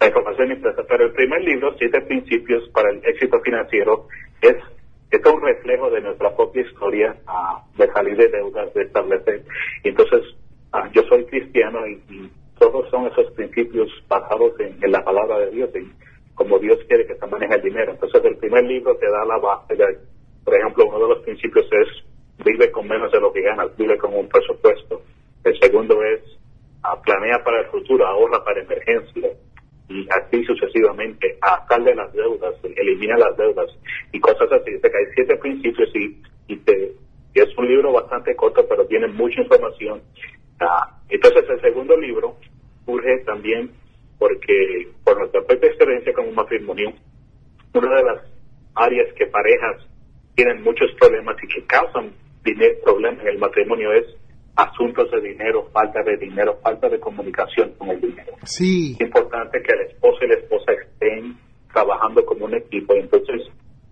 la 0.00 0.06
información 0.06 0.52
impresa. 0.52 0.82
Pero 0.88 1.04
el 1.04 1.12
primer 1.12 1.42
libro, 1.42 1.74
Siete 1.78 2.00
Principios 2.00 2.66
para 2.70 2.90
el 2.90 3.00
Éxito 3.04 3.38
Financiero, 3.40 4.06
es, 4.40 4.56
es 5.10 5.26
un 5.26 5.42
reflejo 5.42 5.90
de 5.90 6.00
nuestra 6.00 6.34
propia 6.34 6.62
historia 6.62 7.14
ah, 7.26 7.62
de 7.76 7.92
salir 7.92 8.16
de 8.16 8.28
deudas, 8.28 8.72
de 8.72 8.82
establecer. 8.82 9.42
Entonces, 9.84 10.22
ah, 10.72 10.88
yo 10.94 11.02
soy 11.02 11.24
cristiano 11.26 11.86
y, 11.86 12.30
todos 12.58 12.90
son 12.90 13.06
esos 13.06 13.30
principios 13.34 13.88
basados 14.08 14.52
en, 14.58 14.90
la 14.90 15.04
palabra 15.04 15.38
de 15.38 15.50
Dios, 15.52 15.70
en, 15.76 15.92
como 16.38 16.58
Dios 16.60 16.78
quiere 16.86 17.04
que 17.04 17.16
se 17.16 17.26
maneje 17.26 17.56
el 17.56 17.62
dinero. 17.62 17.90
Entonces 17.90 18.24
el 18.24 18.36
primer 18.36 18.64
libro 18.64 18.96
te 18.96 19.10
da 19.10 19.24
la 19.24 19.38
base, 19.38 19.74
de, 19.74 19.98
por 20.44 20.54
ejemplo, 20.54 20.86
uno 20.86 21.00
de 21.00 21.14
los 21.14 21.24
principios 21.24 21.66
es 21.66 22.44
vive 22.44 22.70
con 22.70 22.86
menos 22.86 23.10
de 23.10 23.20
lo 23.20 23.32
que 23.32 23.42
ganas, 23.42 23.76
vive 23.76 23.98
con 23.98 24.14
un 24.14 24.28
presupuesto. 24.28 25.02
El 25.42 25.58
segundo 25.58 26.00
es 26.04 26.20
ah, 26.84 26.96
planea 27.02 27.42
para 27.42 27.62
el 27.62 27.66
futuro, 27.66 28.06
ahorra 28.06 28.44
para 28.44 28.62
emergencia 28.62 29.30
y 29.88 30.06
así 30.10 30.44
sucesivamente, 30.44 31.38
de 31.84 31.94
las 31.94 32.12
deudas, 32.12 32.54
elimina 32.62 33.16
las 33.16 33.36
deudas 33.36 33.66
y 34.12 34.20
cosas 34.20 34.50
así. 34.52 34.72
Dice 34.72 34.90
que 34.90 34.96
hay 34.96 35.12
siete 35.14 35.36
principios 35.36 35.88
y, 35.96 36.22
es 37.34 37.56
un 37.56 37.68
libro 37.68 37.92
bastante 37.92 38.34
corto, 38.34 38.66
pero 38.68 38.86
tiene 38.86 39.06
mucha 39.08 39.40
información. 39.40 40.02
Ah, 40.60 40.98
entonces 41.08 41.44
el 41.48 41.60
segundo 41.60 41.96
libro 41.96 42.36
surge 42.84 43.18
también 43.24 43.70
porque 44.18 44.88
por 45.04 45.18
nuestra 45.18 45.42
propia 45.42 45.68
experiencia 45.68 46.12
con 46.12 46.28
un 46.28 46.34
matrimonio, 46.34 46.92
una 47.74 47.96
de 47.96 48.02
las 48.02 48.22
áreas 48.74 49.12
que 49.14 49.26
parejas 49.26 49.86
tienen 50.34 50.62
muchos 50.62 50.90
problemas 50.98 51.36
y 51.42 51.48
que 51.48 51.64
causan 51.66 52.12
problemas 52.82 53.20
en 53.20 53.28
el 53.28 53.38
matrimonio 53.38 53.92
es 53.92 54.06
asuntos 54.56 55.10
de 55.10 55.20
dinero, 55.20 55.68
falta 55.72 56.02
de 56.02 56.16
dinero, 56.16 56.58
falta 56.62 56.88
de 56.88 56.98
comunicación 56.98 57.72
con 57.78 57.90
el 57.90 58.00
dinero. 58.00 58.32
Sí. 58.44 58.96
Es 58.98 59.00
importante 59.00 59.62
que 59.62 59.72
el 59.72 59.80
esposo 59.82 60.24
y 60.24 60.28
la 60.28 60.34
esposa 60.34 60.72
estén 60.72 61.36
trabajando 61.72 62.24
como 62.24 62.46
un 62.46 62.54
equipo. 62.54 62.94
Entonces, 62.94 63.42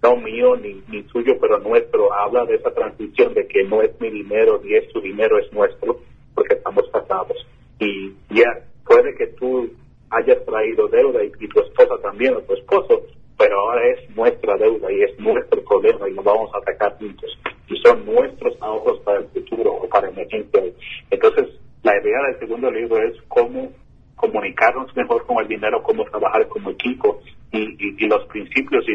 no 0.02 0.16
mío 0.16 0.56
ni, 0.56 0.82
ni 0.88 1.02
suyo, 1.08 1.34
pero 1.40 1.58
nuestro, 1.58 2.12
habla 2.12 2.44
de 2.46 2.56
esa 2.56 2.72
transición 2.72 3.34
de 3.34 3.46
que 3.46 3.62
no 3.64 3.82
es 3.82 3.98
mi 4.00 4.10
dinero 4.10 4.60
ni 4.64 4.74
es 4.74 4.90
su 4.92 5.00
dinero, 5.00 5.38
es 5.38 5.52
nuestro, 5.52 6.00
porque 6.34 6.54
estamos 6.54 6.84
casados. 6.92 7.36
Y 7.78 8.12
ya 8.30 8.50
puede 8.84 9.14
que 9.14 9.26
tú 9.38 9.70
hayas 10.16 10.44
traído 10.44 10.88
deuda 10.88 11.22
y, 11.24 11.30
tu 11.48 11.60
esposa 11.60 11.94
también 12.02 12.34
o 12.34 12.40
tu 12.40 12.54
esposo, 12.54 13.02
pero 13.38 13.58
ahora 13.58 13.88
es 13.88 14.16
nuestra 14.16 14.56
deuda 14.56 14.90
y 14.92 15.02
es 15.02 15.18
nuestro 15.20 15.62
problema 15.64 16.08
y 16.08 16.14
nos 16.14 16.24
vamos 16.24 16.50
a 16.54 16.58
atacar 16.58 16.96
juntos. 16.98 17.38
Y 17.68 17.76
son 17.82 18.04
nuestros 18.06 18.60
ahorros 18.60 19.00
para 19.00 19.18
el 19.18 19.26
futuro 19.28 19.72
o 19.72 19.88
para 19.88 20.08
emergencia. 20.08 20.62
Entonces, 21.10 21.48
la 21.82 21.92
idea 22.00 22.18
del 22.28 22.38
segundo 22.38 22.70
libro 22.70 22.96
es 23.02 23.14
cómo 23.28 23.72
comunicarnos 24.16 24.96
mejor 24.96 25.26
con 25.26 25.38
el 25.38 25.48
dinero, 25.48 25.82
cómo 25.82 26.04
trabajar 26.04 26.48
como 26.48 26.70
equipo 26.70 27.20
y, 27.52 28.06
los 28.06 28.24
principios 28.26 28.84
y, 28.88 28.94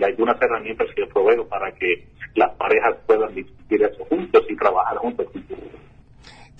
y, 0.00 0.04
algunas 0.04 0.40
herramientas 0.40 0.88
que 0.94 1.06
proveo 1.06 1.46
para 1.48 1.72
que 1.72 2.06
las 2.34 2.54
parejas 2.56 2.96
puedan 3.06 3.34
discutir 3.34 3.82
eso 3.82 4.04
juntos 4.04 4.44
y 4.48 4.56
trabajar 4.56 4.96
juntos. 4.98 5.26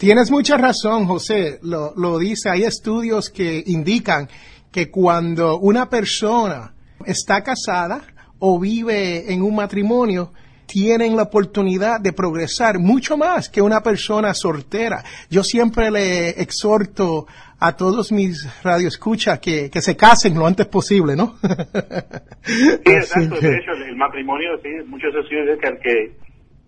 Tienes 0.01 0.31
mucha 0.31 0.57
razón, 0.57 1.05
José. 1.05 1.59
Lo, 1.63 1.93
lo 1.95 2.19
dice, 2.19 2.49
hay 2.49 2.63
estudios 2.63 3.29
que 3.29 3.63
indican 3.67 4.31
que 4.73 4.91
cuando 4.91 5.59
una 5.59 5.91
persona 5.91 6.73
está 7.05 7.43
casada 7.43 8.01
o 8.39 8.59
vive 8.59 9.31
en 9.31 9.43
un 9.43 9.55
matrimonio, 9.55 10.33
tienen 10.65 11.17
la 11.17 11.25
oportunidad 11.25 12.01
de 12.01 12.15
progresar 12.15 12.79
mucho 12.79 13.19
más 13.19 13.51
que 13.51 13.61
una 13.61 13.83
persona 13.83 14.33
soltera. 14.33 15.05
Yo 15.29 15.45
siempre 15.45 15.91
le 15.91 16.31
exhorto 16.31 17.27
a 17.59 17.77
todos 17.77 18.11
mis 18.11 18.49
radioescuchas 18.63 19.39
que, 19.39 19.69
que 19.69 19.83
se 19.83 19.99
casen 19.99 20.35
lo 20.39 20.47
antes 20.47 20.67
posible, 20.67 21.15
¿no? 21.15 21.37
sí, 22.43 22.73
exacto. 22.87 23.39
De 23.39 23.55
hecho, 23.55 23.73
el 23.73 23.97
matrimonio, 23.97 24.59
sí, 24.63 24.71
muchos 24.87 25.15
estudios 25.15 25.59
dicen 25.59 25.79
que, 25.83 26.13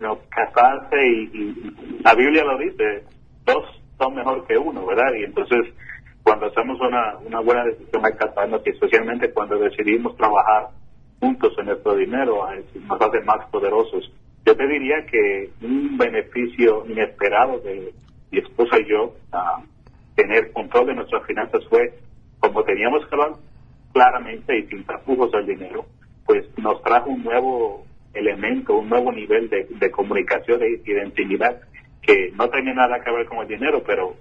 no, 0.00 0.18
casarse 0.28 0.96
y, 1.08 2.02
la 2.04 2.14
Biblia 2.14 2.44
lo 2.44 2.58
dice, 2.58 3.04
dos 3.52 3.82
son 3.98 4.14
mejor 4.14 4.46
que 4.46 4.56
uno, 4.58 4.86
¿verdad? 4.86 5.12
Y 5.18 5.24
entonces, 5.24 5.74
cuando 6.22 6.46
hacemos 6.46 6.80
una, 6.80 7.18
una 7.18 7.40
buena 7.40 7.64
decisión 7.64 8.04
al 8.04 8.16
casarnos, 8.16 8.62
y 8.66 8.70
especialmente 8.70 9.32
cuando 9.32 9.58
decidimos 9.58 10.16
trabajar 10.16 10.68
juntos 11.20 11.52
en 11.58 11.66
nuestro 11.66 11.94
dinero, 11.94 12.48
nos 12.88 13.00
hace 13.00 13.20
más 13.20 13.46
poderosos. 13.50 14.10
Yo 14.44 14.56
te 14.56 14.66
diría 14.66 15.06
que 15.06 15.50
un 15.62 15.96
beneficio 15.96 16.84
inesperado 16.88 17.60
de 17.60 17.92
mi 18.30 18.38
esposa 18.38 18.76
y 18.80 18.90
yo, 18.90 19.14
a 19.30 19.62
tener 20.16 20.52
control 20.52 20.86
de 20.86 20.94
nuestras 20.94 21.24
finanzas 21.26 21.62
fue, 21.68 21.94
como 22.40 22.64
teníamos 22.64 23.06
que 23.06 23.14
hablar 23.14 23.32
claramente 23.92 24.58
y 24.58 24.66
sin 24.66 24.84
tapujos 24.84 25.32
al 25.34 25.46
dinero, 25.46 25.84
pues 26.26 26.46
nos 26.58 26.82
trajo 26.82 27.10
un 27.10 27.22
nuevo 27.22 27.84
elemento, 28.14 28.74
un 28.78 28.88
nuevo 28.88 29.12
nivel 29.12 29.48
de, 29.48 29.90
comunicación 29.90 30.60
y 30.84 30.92
de 30.92 31.04
intimidad 31.04 31.60
que 32.02 32.32
no 32.34 32.48
tenía 32.48 32.74
nada 32.74 33.00
que 33.02 33.10
ver 33.10 33.26
con 33.26 33.38
el 33.38 33.48
dinero, 33.48 33.82
pero 33.86 34.14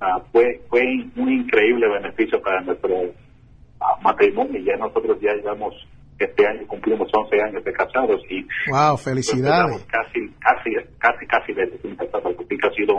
ah, 0.00 0.20
fue 0.32 0.60
fue 0.68 0.82
un 1.16 1.32
increíble 1.32 1.88
beneficio 1.88 2.40
para 2.42 2.60
nuestro 2.62 2.94
uh, 2.94 4.02
matrimonio. 4.02 4.60
Ya 4.60 4.76
nosotros 4.76 5.18
ya 5.20 5.32
llevamos 5.34 5.74
este 6.18 6.46
año 6.46 6.66
cumplimos 6.66 7.08
11 7.12 7.42
años 7.42 7.64
de 7.64 7.72
casados 7.72 8.22
y 8.30 8.46
wow 8.70 8.96
felicidades 8.96 9.84
casi 9.84 10.30
casi 10.40 10.70
casi 10.98 11.26
casi 11.26 11.52
desde 11.52 11.78
que 11.78 12.66
ha 12.66 12.70
sido 12.70 12.94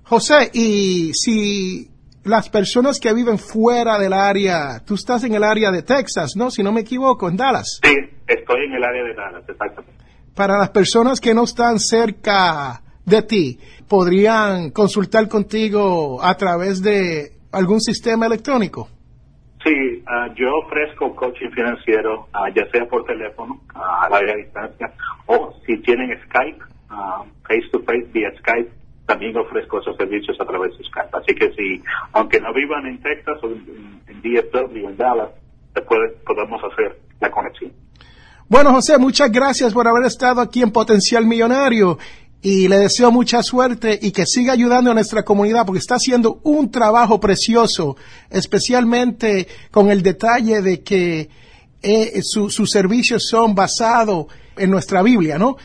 José, 0.03 0.51
y 0.53 1.11
si 1.13 1.89
las 2.23 2.49
personas 2.49 2.99
que 2.99 3.13
viven 3.13 3.37
fuera 3.37 3.99
del 3.99 4.13
área, 4.13 4.83
tú 4.85 4.95
estás 4.95 5.23
en 5.23 5.33
el 5.33 5.43
área 5.43 5.71
de 5.71 5.83
Texas, 5.83 6.33
¿no? 6.35 6.51
Si 6.51 6.63
no 6.63 6.71
me 6.71 6.81
equivoco, 6.81 7.29
en 7.29 7.37
Dallas. 7.37 7.79
Sí, 7.83 7.95
estoy 8.27 8.65
en 8.65 8.73
el 8.73 8.83
área 8.83 9.03
de 9.03 9.13
Dallas, 9.13 9.43
exactamente. 9.47 10.03
Para 10.35 10.57
las 10.57 10.69
personas 10.71 11.21
que 11.21 11.33
no 11.33 11.45
están 11.45 11.79
cerca 11.79 12.81
de 13.05 13.21
ti, 13.21 13.57
¿podrían 13.87 14.71
consultar 14.71 15.29
contigo 15.29 16.21
a 16.21 16.35
través 16.35 16.83
de 16.83 17.31
algún 17.53 17.79
sistema 17.79 18.25
electrónico? 18.25 18.89
Sí, 19.63 20.03
ah, 20.05 20.27
yo 20.35 20.47
ofrezco 20.65 21.15
coaching 21.15 21.51
financiero, 21.51 22.27
ah, 22.33 22.49
ya 22.53 22.69
sea 22.69 22.85
por 22.85 23.05
teléfono, 23.05 23.61
a 23.73 24.09
larga 24.09 24.35
distancia, 24.35 24.91
o 25.25 25.53
si 25.65 25.77
tienen 25.77 26.09
Skype, 26.25 26.59
face 27.47 27.69
to 27.71 27.79
face 27.83 28.05
vía 28.11 28.29
Skype, 28.39 28.69
también 29.05 29.37
ofrezco 29.37 29.79
esos 29.79 29.95
servicios 29.95 30.35
a 30.41 30.45
través 30.45 30.77
de 30.77 30.83
Skype. 30.83 31.09
Así 31.13 31.33
que 31.33 31.51
si, 31.53 31.81
aunque 32.11 32.41
no 32.41 32.53
vivan 32.53 32.85
en 32.87 33.01
Texas 33.01 33.37
o 33.41 33.47
en, 33.47 34.01
en 34.07 34.21
DFW, 34.21 34.89
en 34.89 34.97
Dallas, 34.97 35.29
puede, 35.87 36.09
podemos 36.25 36.61
hacer 36.61 36.99
la 37.21 37.31
conexión. 37.31 37.71
Bueno, 38.47 38.71
José, 38.73 38.99
muchas 38.99 39.31
gracias 39.31 39.73
por 39.73 39.87
haber 39.87 40.05
estado 40.05 40.39
aquí 40.39 40.61
en 40.61 40.69
Potencial 40.69 41.25
Millonario 41.25 41.97
y 42.43 42.67
le 42.67 42.77
deseo 42.77 43.11
mucha 43.11 43.41
suerte 43.41 43.97
y 43.99 44.11
que 44.11 44.27
siga 44.27 44.53
ayudando 44.53 44.91
a 44.91 44.93
nuestra 44.93 45.23
comunidad 45.23 45.65
porque 45.65 45.79
está 45.79 45.95
haciendo 45.95 46.41
un 46.43 46.69
trabajo 46.69 47.19
precioso, 47.19 47.97
especialmente 48.29 49.47
con 49.71 49.89
el 49.89 50.03
detalle 50.03 50.61
de 50.61 50.83
que 50.83 51.27
eh, 51.81 52.21
sus 52.21 52.69
servicios 52.69 53.27
son 53.27 53.55
basados 53.55 54.27
en 54.55 54.69
nuestra 54.69 55.01
Biblia, 55.01 55.39
¿no? 55.39 55.57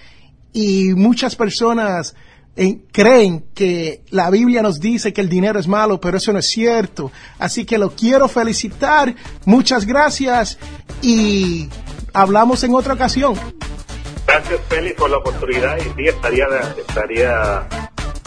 Y 0.54 0.94
muchas 0.94 1.36
personas 1.36 2.14
eh, 2.56 2.78
creen 2.90 3.44
que 3.54 4.02
la 4.08 4.30
Biblia 4.30 4.62
nos 4.62 4.80
dice 4.80 5.12
que 5.12 5.20
el 5.20 5.28
dinero 5.28 5.60
es 5.60 5.68
malo, 5.68 6.00
pero 6.00 6.16
eso 6.16 6.32
no 6.32 6.38
es 6.38 6.48
cierto. 6.48 7.12
Así 7.38 7.66
que 7.66 7.76
lo 7.76 7.90
quiero 7.90 8.26
felicitar, 8.26 9.14
muchas 9.44 9.84
gracias 9.84 10.58
y 11.02 11.68
hablamos 12.12 12.62
en 12.64 12.74
otra 12.74 12.94
ocasión. 12.94 13.34
Gracias, 14.26 14.60
Félix, 14.68 14.96
por 14.96 15.10
la 15.10 15.18
oportunidad 15.18 15.76
y 15.78 15.82
sí, 15.82 16.06
estaría, 16.06 16.46
estaría 16.76 17.66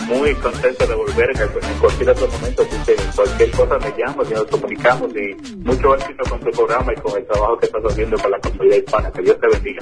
muy 0.07 0.33
contento 0.35 0.85
de 0.85 0.95
volver 0.95 1.29
en, 1.29 1.79
cualquier 1.79 2.09
otro 2.09 2.27
momento. 2.27 2.67
Que 2.85 2.95
cualquier 3.15 3.51
cosa 3.51 3.77
me 3.79 3.93
llamo 3.97 4.23
y 4.23 4.33
nos 4.33 4.45
comunicamos 4.47 5.11
y 5.15 5.55
mucho 5.57 5.95
éxito 5.95 6.23
con 6.29 6.39
tu 6.41 6.51
programa 6.51 6.93
y 6.93 7.01
con 7.01 7.17
el 7.17 7.25
trabajo 7.25 7.57
que 7.57 7.65
estás 7.67 7.83
haciendo 7.89 8.17
con 8.17 8.31
la 8.31 8.39
comunidad 8.39 8.77
hispana. 8.77 9.11
Que 9.11 9.21
Dios 9.21 9.39
te 9.39 9.47
bendiga. 9.47 9.81